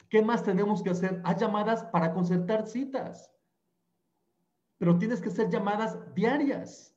[0.08, 1.20] ¿Qué más tenemos que hacer?
[1.24, 3.30] Hay llamadas para concertar citas.
[4.78, 6.96] Pero tienes que hacer llamadas diarias.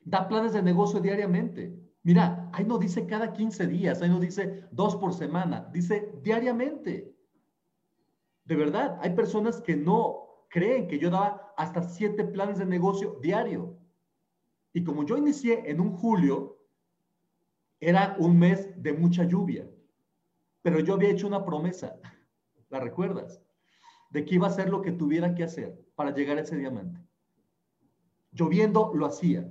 [0.00, 1.78] Da planes de negocio diariamente.
[2.02, 7.15] Mira, ahí no dice cada 15 días, ahí no dice dos por semana, dice diariamente.
[8.46, 13.18] De verdad, hay personas que no creen que yo daba hasta siete planes de negocio
[13.20, 13.76] diario.
[14.72, 16.56] Y como yo inicié en un julio,
[17.80, 19.68] era un mes de mucha lluvia,
[20.62, 21.96] pero yo había hecho una promesa,
[22.70, 23.42] ¿la recuerdas?
[24.10, 27.00] De que iba a hacer lo que tuviera que hacer para llegar a ese diamante.
[28.30, 29.50] Lloviendo lo hacía,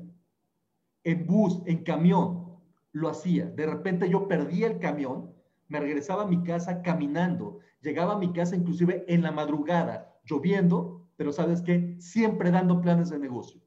[1.03, 2.59] en bus, en camión,
[2.93, 3.47] lo hacía.
[3.47, 5.33] De repente yo perdía el camión,
[5.67, 11.07] me regresaba a mi casa caminando, llegaba a mi casa inclusive en la madrugada, lloviendo,
[11.15, 13.61] pero sabes qué, siempre dando planes de negocio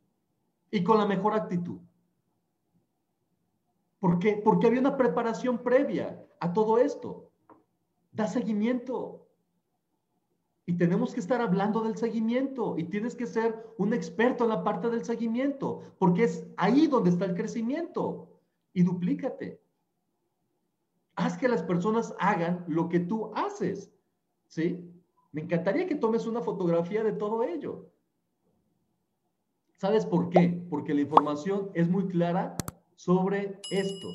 [0.70, 1.78] y con la mejor actitud.
[4.00, 4.40] ¿Por qué?
[4.44, 7.30] Porque había una preparación previa a todo esto.
[8.12, 9.26] Da seguimiento.
[10.66, 14.62] Y tenemos que estar hablando del seguimiento y tienes que ser un experto en la
[14.62, 18.28] parte del seguimiento, porque es ahí donde está el crecimiento.
[18.74, 19.62] Y duplícate.
[21.16, 23.90] Haz que las personas hagan lo que tú haces.
[24.48, 24.92] ¿Sí?
[25.30, 27.90] Me encantaría que tomes una fotografía de todo ello.
[29.76, 30.66] ¿Sabes por qué?
[30.68, 32.56] Porque la información es muy clara
[32.96, 34.08] sobre esto.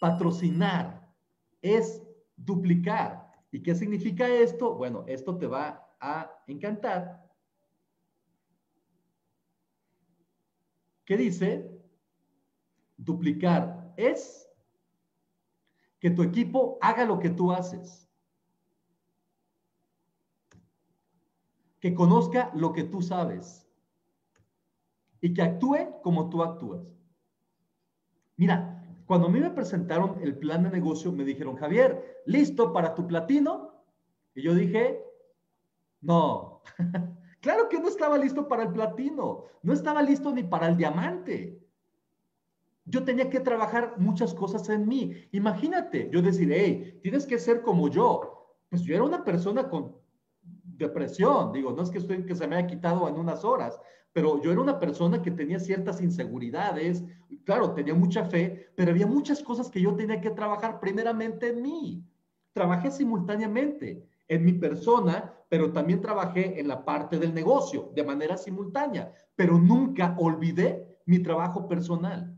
[0.00, 1.12] Patrocinar
[1.60, 2.02] es
[2.36, 3.30] duplicar.
[3.50, 4.74] ¿Y qué significa esto?
[4.74, 7.26] Bueno, esto te va a encantar.
[11.04, 11.70] ¿Qué dice?
[12.96, 14.48] Duplicar es
[16.00, 18.05] que tu equipo haga lo que tú haces.
[21.80, 23.66] Que conozca lo que tú sabes.
[25.20, 26.96] Y que actúe como tú actúas.
[28.36, 32.94] Mira, cuando a mí me presentaron el plan de negocio, me dijeron, Javier, ¿listo para
[32.94, 33.72] tu platino?
[34.34, 35.02] Y yo dije,
[36.00, 36.62] no,
[37.40, 41.62] claro que no estaba listo para el platino, no estaba listo ni para el diamante.
[42.84, 45.12] Yo tenía que trabajar muchas cosas en mí.
[45.32, 48.54] Imagínate, yo decir, hey, tienes que ser como yo.
[48.68, 49.96] Pues yo era una persona con
[50.76, 53.80] depresión, digo, no es que estoy que se me haya quitado en unas horas,
[54.12, 57.04] pero yo era una persona que tenía ciertas inseguridades,
[57.44, 61.62] claro, tenía mucha fe, pero había muchas cosas que yo tenía que trabajar primeramente en
[61.62, 62.04] mí.
[62.52, 68.36] Trabajé simultáneamente en mi persona, pero también trabajé en la parte del negocio de manera
[68.36, 72.34] simultánea, pero nunca olvidé mi trabajo personal.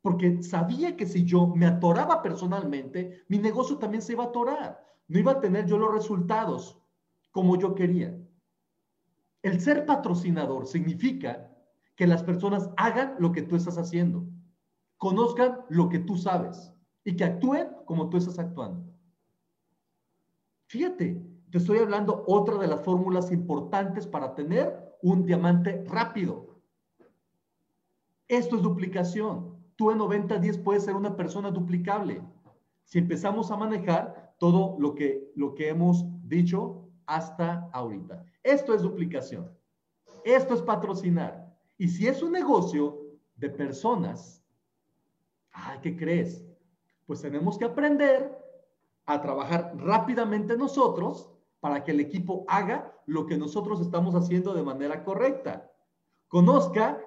[0.00, 4.84] Porque sabía que si yo me atoraba personalmente, mi negocio también se iba a atorar.
[5.06, 6.80] No iba a tener yo los resultados
[7.38, 8.18] como yo quería.
[9.44, 11.48] El ser patrocinador significa
[11.94, 14.26] que las personas hagan lo que tú estás haciendo,
[14.96, 16.74] conozcan lo que tú sabes
[17.04, 18.92] y que actúen como tú estás actuando.
[20.66, 26.60] Fíjate, te estoy hablando otra de las fórmulas importantes para tener un diamante rápido.
[28.26, 29.54] Esto es duplicación.
[29.76, 32.20] Tú en 90-10 puedes ser una persona duplicable.
[32.82, 38.22] Si empezamos a manejar todo lo que, lo que hemos dicho hasta ahorita.
[38.42, 39.50] Esto es duplicación.
[40.24, 41.56] Esto es patrocinar.
[41.78, 43.00] Y si es un negocio
[43.36, 44.44] de personas,
[45.82, 46.44] ¿qué crees?
[47.06, 48.36] Pues tenemos que aprender
[49.06, 51.30] a trabajar rápidamente nosotros
[51.60, 55.72] para que el equipo haga lo que nosotros estamos haciendo de manera correcta.
[56.28, 57.00] Conozca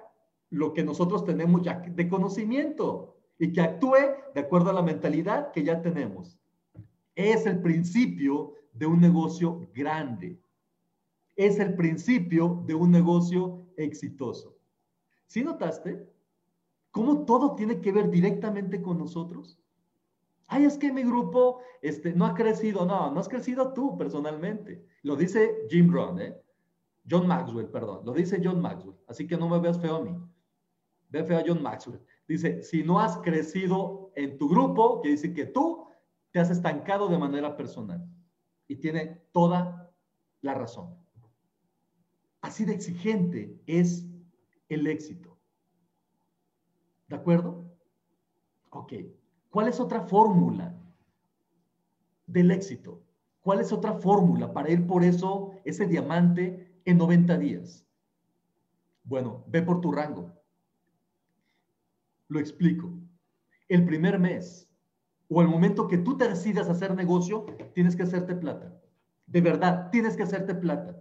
[0.50, 3.98] lo que nosotros tenemos ya de conocimiento y que actúe
[4.34, 6.40] de acuerdo a la mentalidad que ya tenemos.
[7.14, 10.40] Es el principio de un negocio grande
[11.36, 14.58] es el principio de un negocio exitoso.
[15.26, 16.06] ¿Sí notaste
[16.90, 19.58] cómo todo tiene que ver directamente con nosotros?
[20.46, 22.84] Ay, es que mi grupo este, no ha crecido.
[22.84, 24.84] No, no has crecido tú personalmente.
[25.02, 26.38] Lo dice Jim Brown, ¿eh?
[27.08, 28.04] John Maxwell, perdón.
[28.04, 28.96] Lo dice John Maxwell.
[29.08, 30.14] Así que no me veas feo a mí.
[31.08, 32.00] Ve feo a John Maxwell.
[32.28, 35.86] Dice, si no has crecido en tu grupo, quiere decir que tú
[36.30, 38.06] te has estancado de manera personal.
[38.72, 39.92] Y tiene toda
[40.40, 40.96] la razón.
[42.40, 44.08] Así de exigente es
[44.70, 45.38] el éxito.
[47.06, 47.70] ¿De acuerdo?
[48.70, 48.94] Ok.
[49.50, 50.74] ¿Cuál es otra fórmula
[52.26, 53.02] del éxito?
[53.42, 57.86] ¿Cuál es otra fórmula para ir por eso, ese diamante en 90 días?
[59.04, 60.32] Bueno, ve por tu rango.
[62.28, 62.90] Lo explico.
[63.68, 64.66] El primer mes
[65.32, 68.78] o el momento que tú te decidas hacer negocio, tienes que hacerte plata.
[69.26, 70.94] De verdad, tienes que hacerte plata.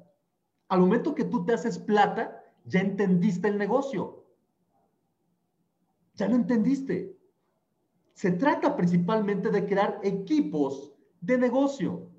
[0.70, 4.26] Al momento que tú te haces plata, ya entendiste el negocio.
[6.16, 7.18] Ya lo entendiste.
[8.14, 12.11] Se trata principalmente de crear equipos de negocio.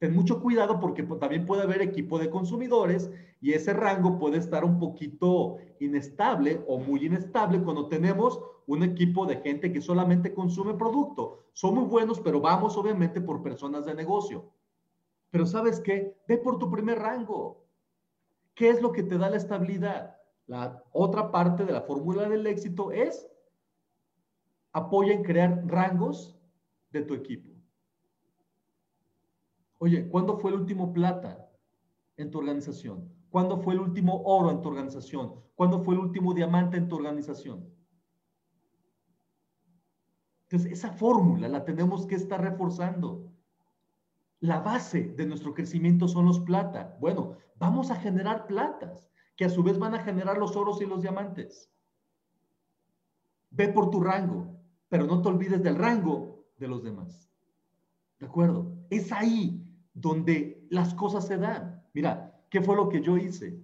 [0.00, 3.10] Ten mucho cuidado porque también puede haber equipo de consumidores
[3.42, 9.26] y ese rango puede estar un poquito inestable o muy inestable cuando tenemos un equipo
[9.26, 11.44] de gente que solamente consume producto.
[11.52, 14.50] Son muy buenos, pero vamos obviamente por personas de negocio.
[15.30, 16.16] Pero sabes qué?
[16.26, 17.66] Ve por tu primer rango.
[18.54, 20.16] ¿Qué es lo que te da la estabilidad?
[20.46, 23.30] La otra parte de la fórmula del éxito es
[24.72, 26.40] apoya en crear rangos
[26.90, 27.49] de tu equipo.
[29.82, 31.48] Oye, ¿cuándo fue el último plata
[32.18, 33.10] en tu organización?
[33.30, 35.40] ¿Cuándo fue el último oro en tu organización?
[35.54, 37.66] ¿Cuándo fue el último diamante en tu organización?
[40.42, 43.32] Entonces, esa fórmula la tenemos que estar reforzando.
[44.40, 46.98] La base de nuestro crecimiento son los plata.
[47.00, 50.86] Bueno, vamos a generar platas, que a su vez van a generar los oros y
[50.86, 51.72] los diamantes.
[53.48, 54.60] Ve por tu rango,
[54.90, 57.30] pero no te olvides del rango de los demás.
[58.18, 58.76] ¿De acuerdo?
[58.90, 59.59] Es ahí
[59.94, 61.84] donde las cosas se dan.
[61.92, 63.58] Mira, ¿qué fue lo que yo hice?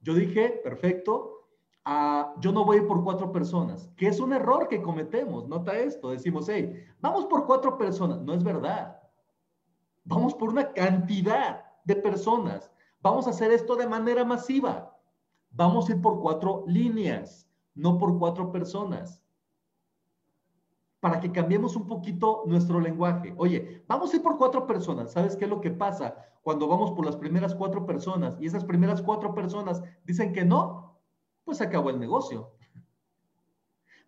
[0.00, 1.46] Yo dije, perfecto,
[1.86, 5.48] uh, yo no voy por cuatro personas, que es un error que cometemos.
[5.48, 8.20] Nota esto, decimos, hey, vamos por cuatro personas.
[8.20, 9.00] No es verdad.
[10.04, 12.70] Vamos por una cantidad de personas.
[13.00, 14.98] Vamos a hacer esto de manera masiva.
[15.50, 19.21] Vamos a ir por cuatro líneas, no por cuatro personas
[21.02, 23.34] para que cambiemos un poquito nuestro lenguaje.
[23.36, 25.10] Oye, vamos a ir por cuatro personas.
[25.10, 28.64] ¿Sabes qué es lo que pasa cuando vamos por las primeras cuatro personas y esas
[28.64, 30.96] primeras cuatro personas dicen que no?
[31.42, 32.52] Pues acabó el negocio.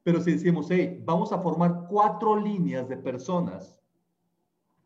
[0.04, 3.76] Pero si decimos, hey, vamos a formar cuatro líneas de personas,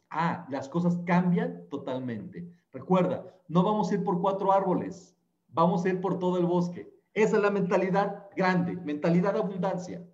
[0.08, 2.50] ah, las cosas cambian totalmente.
[2.72, 5.14] Recuerda, no vamos a ir por cuatro árboles,
[5.48, 6.90] vamos a ir por todo el bosque.
[7.12, 10.08] Esa es la mentalidad grande, mentalidad de abundancia.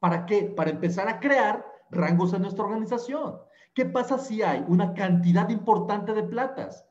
[0.00, 0.44] ¿Para qué?
[0.44, 3.38] Para empezar a crear rangos en nuestra organización.
[3.74, 6.84] ¿Qué pasa si hay una cantidad importante de platas?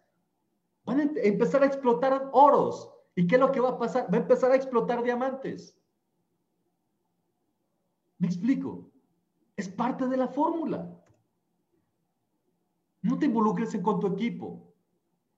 [0.85, 2.89] Van a empezar a explotar oros.
[3.15, 4.13] ¿Y qué es lo que va a pasar?
[4.13, 5.77] Va a empezar a explotar diamantes.
[8.19, 8.89] ¿Me explico?
[9.57, 10.95] Es parte de la fórmula.
[13.01, 14.73] No te involucres con tu equipo.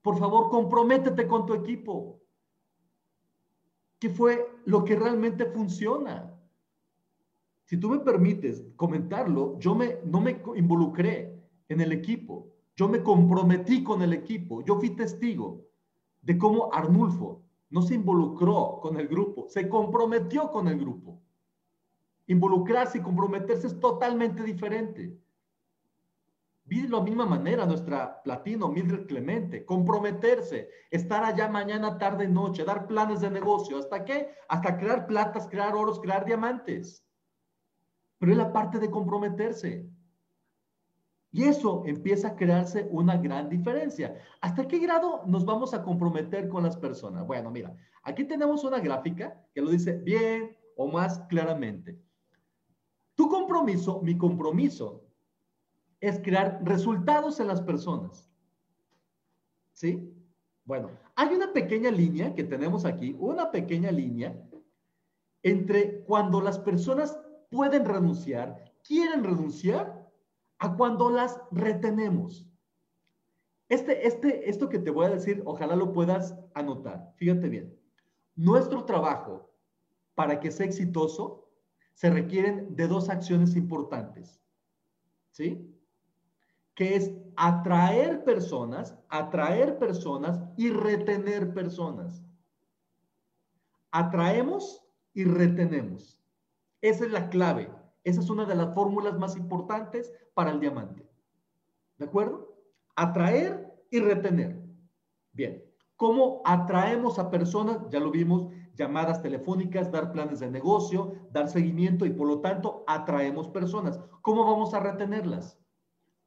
[0.02, 2.20] Por favor, comprométete con tu equipo.
[3.98, 6.31] ¿Qué fue lo que realmente funciona?
[7.64, 13.02] Si tú me permites comentarlo, yo me, no me involucré en el equipo, yo me
[13.02, 15.64] comprometí con el equipo, yo fui testigo
[16.20, 21.20] de cómo Arnulfo no se involucró con el grupo, se comprometió con el grupo.
[22.26, 25.18] Involucrarse y comprometerse es totalmente diferente.
[26.64, 32.64] Vi de la misma manera nuestra platino, Mildred Clemente, comprometerse, estar allá mañana, tarde, noche,
[32.64, 33.78] dar planes de negocio.
[33.78, 34.30] ¿Hasta qué?
[34.48, 37.01] Hasta crear platas, crear oros, crear diamantes
[38.22, 39.90] pero es la parte de comprometerse.
[41.32, 44.16] Y eso empieza a crearse una gran diferencia.
[44.40, 47.26] ¿Hasta qué grado nos vamos a comprometer con las personas?
[47.26, 52.00] Bueno, mira, aquí tenemos una gráfica que lo dice bien o más claramente.
[53.16, 55.04] Tu compromiso, mi compromiso,
[55.98, 58.30] es crear resultados en las personas.
[59.72, 60.14] ¿Sí?
[60.64, 64.40] Bueno, hay una pequeña línea que tenemos aquí, una pequeña línea
[65.42, 67.18] entre cuando las personas
[67.52, 70.10] pueden renunciar, quieren renunciar
[70.58, 72.48] a cuando las retenemos.
[73.68, 77.12] Este, este, esto que te voy a decir, ojalá lo puedas anotar.
[77.16, 77.78] Fíjate bien.
[78.34, 79.50] Nuestro trabajo,
[80.14, 81.50] para que sea exitoso,
[81.94, 84.40] se requieren de dos acciones importantes.
[85.30, 85.78] ¿Sí?
[86.74, 92.22] Que es atraer personas, atraer personas y retener personas.
[93.90, 94.82] Atraemos
[95.12, 96.21] y retenemos.
[96.82, 97.70] Esa es la clave.
[98.04, 101.08] Esa es una de las fórmulas más importantes para el diamante.
[101.96, 102.54] ¿De acuerdo?
[102.96, 104.60] Atraer y retener.
[105.32, 105.64] Bien.
[105.96, 107.78] ¿Cómo atraemos a personas?
[107.90, 112.82] Ya lo vimos, llamadas telefónicas, dar planes de negocio, dar seguimiento y por lo tanto
[112.88, 114.00] atraemos personas.
[114.20, 115.58] ¿Cómo vamos a retenerlas?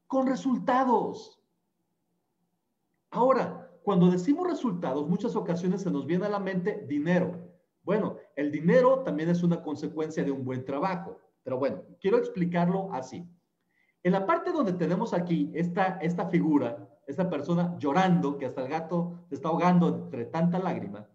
[0.07, 1.41] Con resultados.
[3.11, 7.51] Ahora, cuando decimos resultados, muchas ocasiones se nos viene a la mente dinero.
[7.83, 12.93] Bueno, el dinero también es una consecuencia de un buen trabajo, pero bueno, quiero explicarlo
[12.93, 13.25] así.
[14.03, 18.69] En la parte donde tenemos aquí esta, esta figura, esta persona llorando, que hasta el
[18.69, 21.07] gato está ahogando entre tanta lágrima,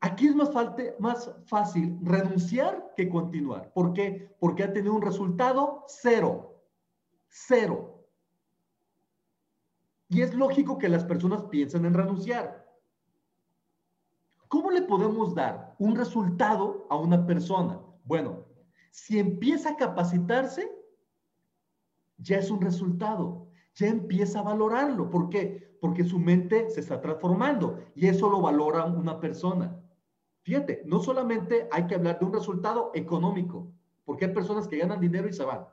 [0.00, 0.50] aquí es más,
[0.98, 3.72] más fácil renunciar que continuar.
[3.72, 4.34] ¿Por qué?
[4.40, 6.64] Porque ha tenido un resultado cero.
[7.28, 8.04] Cero.
[10.08, 12.59] Y es lógico que las personas piensen en renunciar.
[14.50, 17.80] ¿Cómo le podemos dar un resultado a una persona?
[18.02, 18.46] Bueno,
[18.90, 20.68] si empieza a capacitarse,
[22.18, 23.46] ya es un resultado,
[23.76, 25.08] ya empieza a valorarlo.
[25.08, 25.78] ¿Por qué?
[25.80, 29.80] Porque su mente se está transformando y eso lo valora una persona.
[30.42, 33.70] Fíjate, no solamente hay que hablar de un resultado económico,
[34.04, 35.64] porque hay personas que ganan dinero y se van,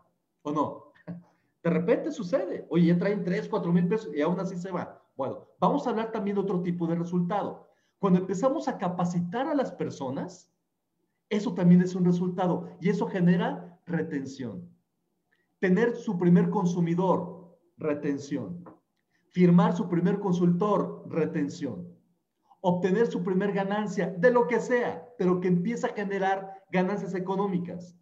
[0.44, 0.92] ¿o no?
[1.64, 4.90] De repente sucede, oye, ya traen 3, 4 mil pesos y aún así se van.
[5.16, 7.66] Bueno, vamos a hablar también de otro tipo de resultado.
[8.00, 10.52] Cuando empezamos a capacitar a las personas,
[11.30, 14.70] eso también es un resultado y eso genera retención.
[15.60, 18.64] Tener su primer consumidor, retención.
[19.32, 21.88] Firmar su primer consultor, retención.
[22.62, 27.95] Obtener su primer ganancia, de lo que sea, pero que empieza a generar ganancias económicas.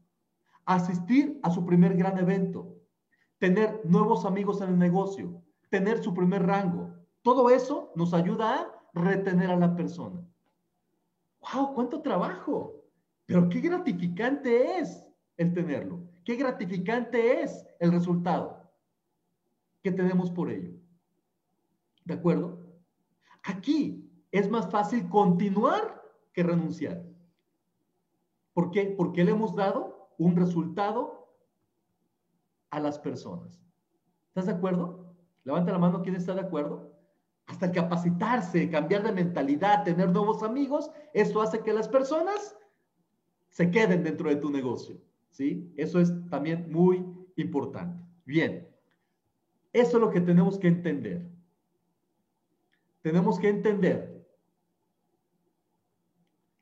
[0.65, 2.75] Asistir a su primer gran evento.
[3.37, 5.41] Tener nuevos amigos en el negocio.
[5.69, 6.93] Tener su primer rango.
[7.21, 10.25] Todo eso nos ayuda a retener a la persona.
[11.41, 11.73] ¡Wow!
[11.75, 12.83] ¿Cuánto trabajo?
[13.25, 15.03] Pero qué gratificante es
[15.37, 16.01] el tenerlo.
[16.23, 18.71] Qué gratificante es el resultado
[19.83, 20.71] que tenemos por ello.
[22.05, 22.65] ¿De acuerdo?
[23.43, 26.01] Aquí es más fácil continuar
[26.33, 27.03] que renunciar.
[28.53, 28.85] ¿Por qué?
[28.97, 31.29] Porque le hemos dado un resultado
[32.69, 33.61] a las personas.
[34.29, 35.13] ¿Estás de acuerdo?
[35.43, 36.94] Levanta la mano, ¿quién está de acuerdo?
[37.47, 42.57] Hasta capacitarse, cambiar de mentalidad, tener nuevos amigos, eso hace que las personas
[43.49, 44.97] se queden dentro de tu negocio.
[45.29, 45.71] ¿Sí?
[45.75, 48.01] Eso es también muy importante.
[48.25, 48.67] Bien,
[49.73, 51.29] eso es lo que tenemos que entender.
[53.01, 54.25] Tenemos que entender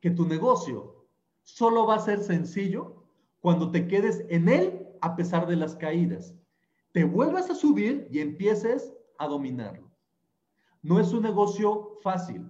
[0.01, 1.05] que tu negocio
[1.43, 3.05] solo va a ser sencillo
[3.39, 6.35] cuando te quedes en él a pesar de las caídas.
[6.91, 9.92] Te vuelvas a subir y empieces a dominarlo.
[10.83, 12.49] No es un negocio fácil.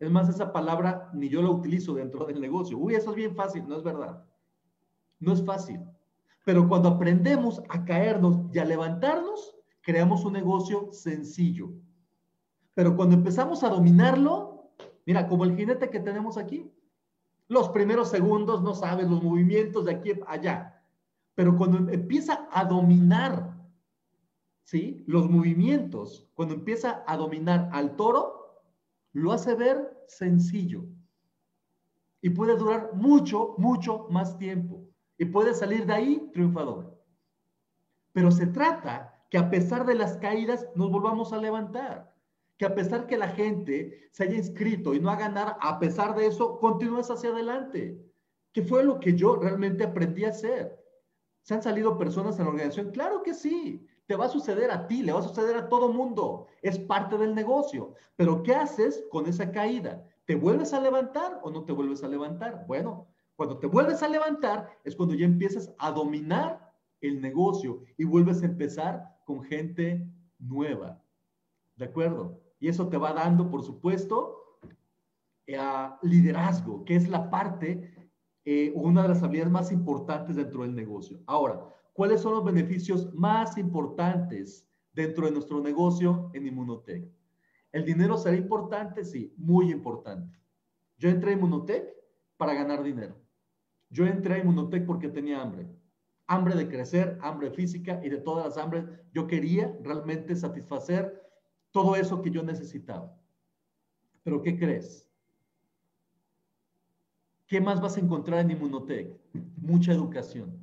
[0.00, 2.76] Es más, esa palabra ni yo la utilizo dentro del negocio.
[2.76, 3.66] Uy, eso es bien fácil.
[3.68, 4.24] No es verdad.
[5.20, 5.80] No es fácil.
[6.44, 11.70] Pero cuando aprendemos a caernos y a levantarnos, creamos un negocio sencillo.
[12.74, 14.72] Pero cuando empezamos a dominarlo,
[15.06, 16.68] mira, como el jinete que tenemos aquí,
[17.46, 20.82] los primeros segundos no sabes los movimientos de aquí allá.
[21.36, 23.51] Pero cuando empieza a dominar,
[24.62, 25.04] ¿sí?
[25.06, 28.62] Los movimientos, cuando empieza a dominar al toro,
[29.12, 30.84] lo hace ver sencillo.
[32.20, 34.86] Y puede durar mucho, mucho más tiempo
[35.18, 36.98] y puede salir de ahí triunfador.
[38.12, 42.14] Pero se trata que a pesar de las caídas nos volvamos a levantar.
[42.58, 46.14] Que a pesar que la gente se haya inscrito y no haga nada, a pesar
[46.14, 47.98] de eso, continúes hacia adelante.
[48.52, 50.78] Que fue lo que yo realmente aprendí a hacer.
[51.42, 52.90] ¿Se han salido personas en la organización?
[52.92, 53.86] Claro que sí.
[54.06, 56.48] Te va a suceder a ti, le va a suceder a todo mundo.
[56.60, 57.94] Es parte del negocio.
[58.16, 60.04] Pero ¿qué haces con esa caída?
[60.24, 62.64] ¿Te vuelves a levantar o no te vuelves a levantar?
[62.66, 68.04] Bueno, cuando te vuelves a levantar es cuando ya empiezas a dominar el negocio y
[68.04, 70.06] vuelves a empezar con gente
[70.38, 71.02] nueva.
[71.76, 72.40] ¿De acuerdo?
[72.60, 74.58] Y eso te va dando, por supuesto,
[75.46, 75.58] eh,
[76.02, 77.92] liderazgo, que es la parte,
[78.44, 81.18] eh, una de las habilidades más importantes dentro del negocio.
[81.26, 81.60] Ahora,
[81.92, 87.04] ¿cuáles son los beneficios más importantes dentro de nuestro negocio en Inmunotech?
[87.72, 89.04] ¿El dinero será importante?
[89.04, 90.38] Sí, muy importante.
[90.98, 91.88] Yo entré a Inmunotech
[92.36, 93.16] para ganar dinero.
[93.90, 95.66] Yo entré a Inmunotech porque tenía hambre.
[96.26, 98.84] Hambre de crecer, hambre física y de todas las hambres.
[99.12, 101.20] Yo quería realmente satisfacer
[101.72, 103.18] todo eso que yo necesitaba.
[104.22, 105.08] Pero ¿qué crees?
[107.46, 109.18] ¿Qué más vas a encontrar en Inmunotech?
[109.56, 110.61] Mucha educación.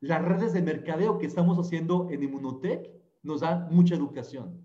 [0.00, 2.90] Las redes de mercadeo que estamos haciendo en Inmunotech
[3.22, 4.64] nos dan mucha educación.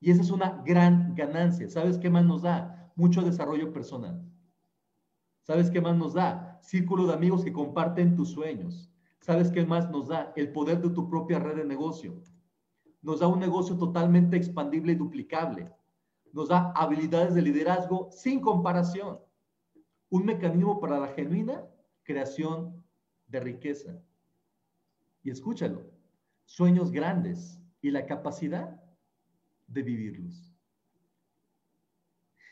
[0.00, 1.68] Y esa es una gran ganancia.
[1.68, 2.92] ¿Sabes qué más nos da?
[2.94, 4.22] Mucho desarrollo personal.
[5.42, 6.58] ¿Sabes qué más nos da?
[6.62, 8.90] Círculo de amigos que comparten tus sueños.
[9.20, 10.32] ¿Sabes qué más nos da?
[10.36, 12.22] El poder de tu propia red de negocio.
[13.00, 15.72] Nos da un negocio totalmente expandible y duplicable.
[16.32, 19.18] Nos da habilidades de liderazgo sin comparación.
[20.10, 21.64] Un mecanismo para la genuina
[22.02, 22.84] creación
[23.26, 24.02] de riqueza.
[25.22, 25.90] Y escúchalo,
[26.44, 28.82] sueños grandes y la capacidad
[29.66, 30.54] de vivirlos.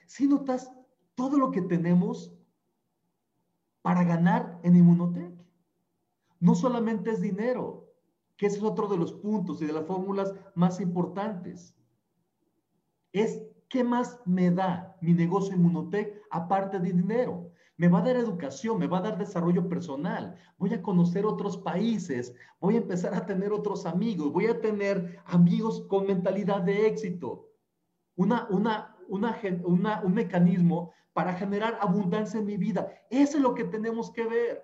[0.07, 0.71] Si notas
[1.17, 2.33] todo lo que tenemos
[3.87, 5.33] para ganar en Inmunotech.
[6.41, 7.89] No solamente es dinero,
[8.37, 11.75] que es otro de los puntos y de las fórmulas más importantes.
[13.13, 17.53] Es qué más me da mi negocio Inmunotech aparte de dinero.
[17.77, 21.59] Me va a dar educación, me va a dar desarrollo personal, voy a conocer otros
[21.59, 26.87] países, voy a empezar a tener otros amigos, voy a tener amigos con mentalidad de
[26.87, 27.51] éxito.
[28.15, 32.93] Una, una, una, una un mecanismo para generar abundancia en mi vida.
[33.11, 34.63] Eso es lo que tenemos que ver.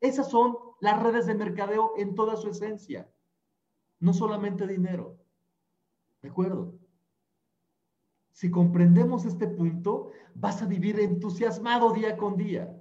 [0.00, 3.08] Esas son las redes de mercadeo en toda su esencia.
[4.00, 5.16] No solamente dinero.
[6.20, 6.81] ¿De acuerdo?
[8.32, 12.76] Si comprendemos este punto, vas a vivir entusiasmado día con día.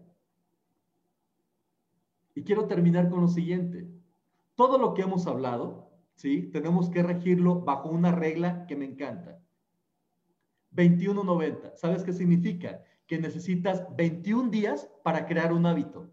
[2.34, 3.88] Y quiero terminar con lo siguiente.
[4.56, 6.50] Todo lo que hemos hablado, ¿sí?
[6.52, 9.40] Tenemos que regirlo bajo una regla que me encanta.
[10.74, 11.76] 21.90.
[11.76, 12.82] ¿Sabes qué significa?
[13.12, 16.10] que necesitas 21 días para crear un hábito.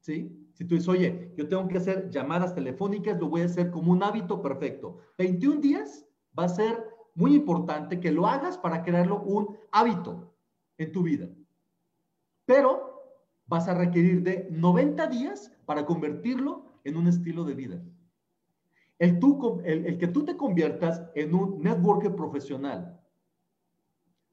[0.00, 0.50] ¿Sí?
[0.54, 3.92] Si tú dices, oye, yo tengo que hacer llamadas telefónicas, lo voy a hacer como
[3.92, 4.98] un hábito perfecto.
[5.18, 6.04] 21 días
[6.36, 6.84] va a ser
[7.16, 10.32] muy importante que lo hagas para crearlo un hábito
[10.78, 11.28] en tu vida.
[12.44, 13.02] Pero
[13.46, 17.82] vas a requerir de 90 días para convertirlo en un estilo de vida.
[18.98, 23.00] El, tú, el, el que tú te conviertas en un networker profesional,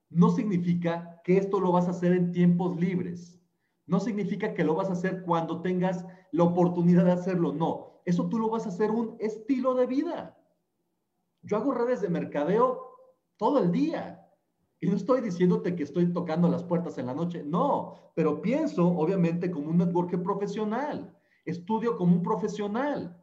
[0.09, 3.41] no significa que esto lo vas a hacer en tiempos libres.
[3.88, 7.53] No significa que lo vas a hacer cuando tengas la oportunidad de hacerlo.
[7.53, 10.38] No, eso tú lo vas a hacer un estilo de vida.
[11.43, 12.93] Yo hago redes de mercadeo
[13.37, 14.19] todo el día.
[14.79, 18.85] Y no estoy diciéndote que estoy tocando las puertas en la noche, no, pero pienso
[18.85, 23.17] obviamente como un networker profesional, estudio como un profesional,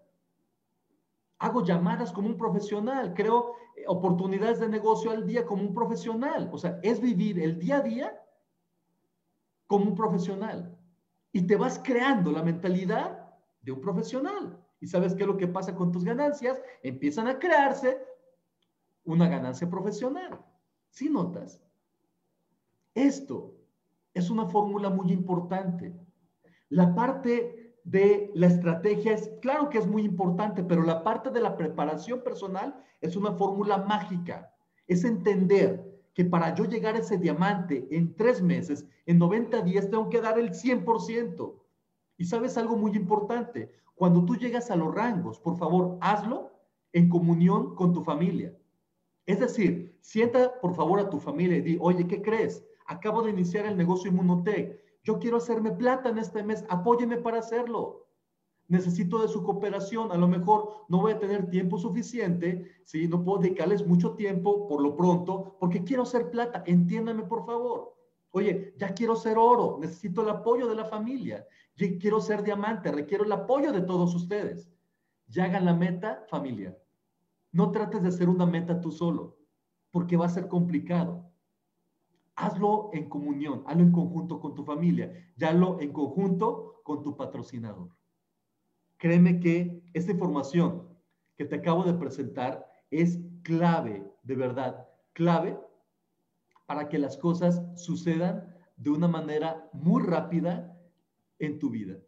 [1.41, 6.49] hago llamadas como un profesional, creo eh, oportunidades de negocio al día como un profesional.
[6.53, 8.23] O sea, es vivir el día a día
[9.67, 10.79] como un profesional.
[11.33, 14.59] Y te vas creando la mentalidad de un profesional.
[14.81, 16.61] ¿Y sabes qué es lo que pasa con tus ganancias?
[16.83, 17.99] Empiezan a crearse
[19.05, 20.41] una ganancia profesional.
[20.91, 21.63] ¿Sí notas?
[22.95, 23.55] Esto
[24.15, 25.95] es una fórmula muy importante.
[26.69, 31.41] La parte de la estrategia es, claro que es muy importante, pero la parte de
[31.41, 34.55] la preparación personal es una fórmula mágica.
[34.87, 39.89] Es entender que para yo llegar a ese diamante en tres meses, en 90 días,
[39.89, 41.55] tengo que dar el 100%.
[42.17, 46.53] Y sabes algo muy importante, cuando tú llegas a los rangos, por favor, hazlo
[46.93, 48.55] en comunión con tu familia.
[49.27, 52.65] Es decir, sienta por favor a tu familia y di, oye, ¿qué crees?
[52.87, 54.81] Acabo de iniciar el negocio Inmunotech.
[55.03, 56.65] Yo quiero hacerme plata en este mes.
[56.69, 58.09] Apóyeme para hacerlo.
[58.67, 60.13] Necesito de su cooperación.
[60.13, 63.09] A lo mejor no voy a tener tiempo suficiente, ¿sí?
[63.09, 66.63] No puedo dedicarles mucho tiempo por lo pronto, porque quiero hacer plata.
[66.67, 67.95] Entiéndame, por favor.
[68.33, 69.79] Oye, ya quiero ser oro.
[69.81, 71.47] Necesito el apoyo de la familia.
[71.77, 72.93] Yo quiero ser diamante.
[72.93, 74.71] Requiero el apoyo de todos ustedes.
[75.27, 76.77] Ya hagan la meta, familia.
[77.53, 79.39] No trates de hacer una meta tú solo,
[79.91, 81.31] porque va a ser complicado.
[82.37, 87.17] Hazlo en comunión, hazlo en conjunto con tu familia, ya hazlo en conjunto con tu
[87.17, 87.91] patrocinador.
[88.97, 90.89] Créeme que esta información
[91.37, 95.59] que te acabo de presentar es clave, de verdad, clave
[96.67, 100.79] para que las cosas sucedan de una manera muy rápida
[101.39, 101.99] en tu vida.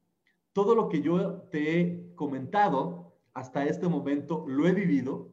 [0.53, 5.32] Todo lo que yo te he comentado hasta este momento lo he vivido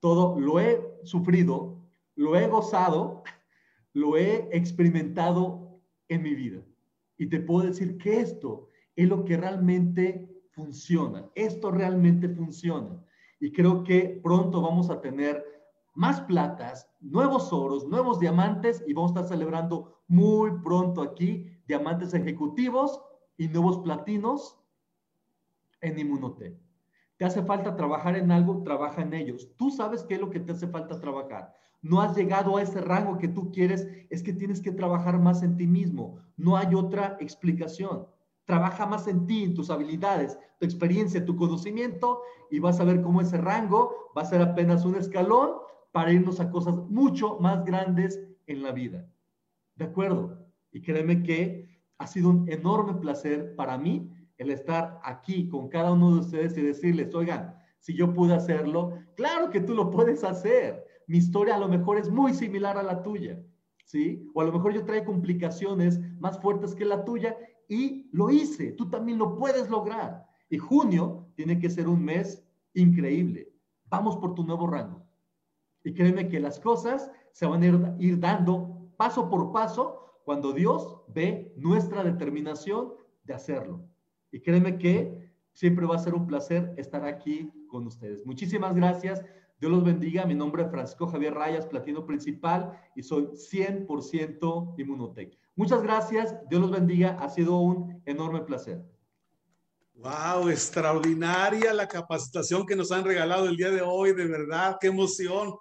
[0.00, 1.78] todo lo he sufrido,
[2.16, 3.22] lo he gozado,
[3.92, 6.62] lo he experimentado en mi vida.
[7.16, 11.30] Y te puedo decir que esto es lo que realmente funciona.
[11.34, 13.02] Esto realmente funciona.
[13.38, 15.44] Y creo que pronto vamos a tener
[15.94, 22.14] más platas, nuevos oros, nuevos diamantes y vamos a estar celebrando muy pronto aquí diamantes
[22.14, 23.00] ejecutivos
[23.36, 24.58] y nuevos platinos
[25.80, 26.69] en Inmunotech.
[27.20, 28.62] ¿Te hace falta trabajar en algo?
[28.62, 29.50] Trabaja en ellos.
[29.58, 31.52] Tú sabes qué es lo que te hace falta trabajar.
[31.82, 35.42] No has llegado a ese rango que tú quieres, es que tienes que trabajar más
[35.42, 36.16] en ti mismo.
[36.38, 38.06] No hay otra explicación.
[38.46, 43.02] Trabaja más en ti, en tus habilidades, tu experiencia, tu conocimiento y vas a ver
[43.02, 45.56] cómo ese rango va a ser apenas un escalón
[45.92, 49.06] para irnos a cosas mucho más grandes en la vida.
[49.74, 50.38] ¿De acuerdo?
[50.72, 51.68] Y créeme que
[51.98, 54.10] ha sido un enorme placer para mí
[54.40, 58.94] el estar aquí con cada uno de ustedes y decirles, oigan, si yo pude hacerlo,
[59.14, 60.82] claro que tú lo puedes hacer.
[61.06, 63.38] Mi historia a lo mejor es muy similar a la tuya,
[63.84, 64.26] ¿sí?
[64.32, 67.36] O a lo mejor yo traigo complicaciones más fuertes que la tuya
[67.68, 68.72] y lo hice.
[68.72, 70.26] Tú también lo puedes lograr.
[70.48, 73.52] Y junio tiene que ser un mes increíble.
[73.90, 75.04] Vamos por tu nuevo rango.
[75.84, 80.54] Y créeme que las cosas se van a ir, ir dando paso por paso cuando
[80.54, 83.84] Dios ve nuestra determinación de hacerlo.
[84.32, 88.24] Y créeme que siempre va a ser un placer estar aquí con ustedes.
[88.24, 89.24] Muchísimas gracias.
[89.60, 90.24] Dios los bendiga.
[90.24, 95.36] Mi nombre es Francisco Javier Rayas, platino principal, y soy 100% Inmunotech.
[95.54, 96.34] Muchas gracias.
[96.48, 97.18] Dios los bendiga.
[97.20, 98.82] Ha sido un enorme placer.
[99.94, 104.86] Wow, extraordinaria la capacitación que nos han regalado el día de hoy, de verdad, qué
[104.86, 105.54] emoción.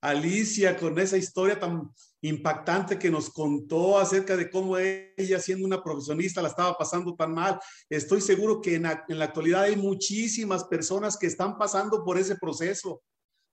[0.00, 1.90] Alicia, con esa historia tan
[2.22, 7.34] impactante que nos contó acerca de cómo ella, siendo una profesionista, la estaba pasando tan
[7.34, 7.58] mal.
[7.88, 13.02] Estoy seguro que en la, actualidad hay muchísimas personas que están pasando por ese proceso.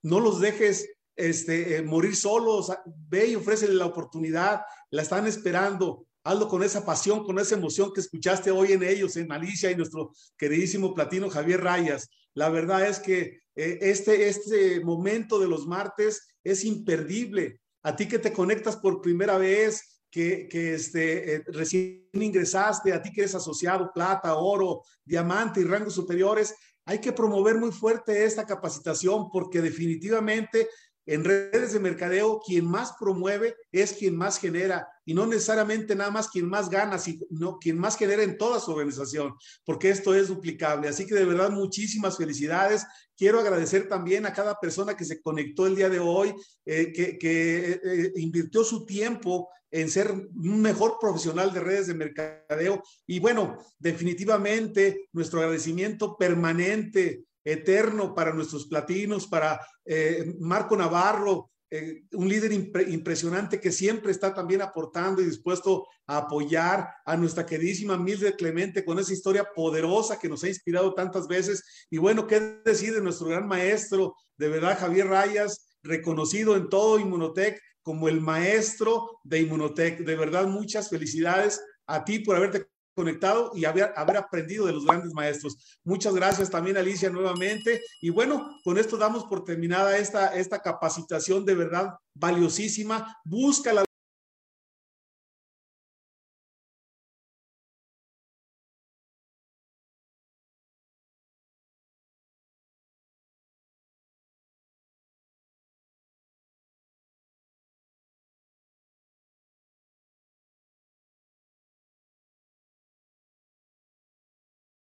[0.02, 2.72] No los dejes este, eh, morir solos.
[2.86, 4.62] Ve y ofrécele la oportunidad.
[4.90, 6.06] La están esperando.
[6.24, 9.76] Hazlo con esa pasión, con esa emoción que escuchaste hoy en ellos, en Alicia y
[9.76, 12.10] nuestro queridísimo platino Javier Rayas.
[12.34, 17.60] La verdad es que este, este momento de los martes es imperdible.
[17.84, 23.02] A ti que te conectas por primera vez, que, que este, eh, recién ingresaste, a
[23.02, 26.56] ti que eres asociado, plata, oro, diamante y rangos superiores,
[26.86, 30.70] hay que promover muy fuerte esta capacitación porque definitivamente
[31.08, 36.12] en redes de mercadeo, quien más promueve es quien más genera y no necesariamente nada
[36.12, 39.34] más quien más gana, sino quien más genera en toda su organización,
[39.66, 40.90] porque esto es duplicable.
[40.90, 42.86] Así que de verdad, muchísimas felicidades.
[43.16, 46.36] Quiero agradecer también a cada persona que se conectó el día de hoy,
[46.66, 51.94] eh, que, que eh, invirtió su tiempo en ser un mejor profesional de redes de
[51.94, 52.84] mercadeo.
[53.06, 62.04] Y bueno, definitivamente nuestro agradecimiento permanente eterno para nuestros platinos, para eh, Marco Navarro, eh,
[62.14, 67.98] un líder impresionante que siempre está también aportando y dispuesto a apoyar a nuestra queridísima
[67.98, 71.64] Mildred Clemente con esa historia poderosa que nos ha inspirado tantas veces.
[71.90, 77.00] Y bueno, ¿qué decir de nuestro gran maestro, de verdad, Javier Rayas, reconocido en todo
[77.00, 80.00] Inmunotech como el maestro de Inmunotech?
[80.00, 82.68] De verdad, muchas felicidades a ti por haberte
[82.98, 85.80] conectado y haber, haber aprendido de los grandes maestros.
[85.84, 87.80] Muchas gracias también, Alicia, nuevamente.
[88.02, 93.16] Y bueno, con esto damos por terminada esta, esta capacitación de verdad valiosísima.
[93.24, 93.87] Busca la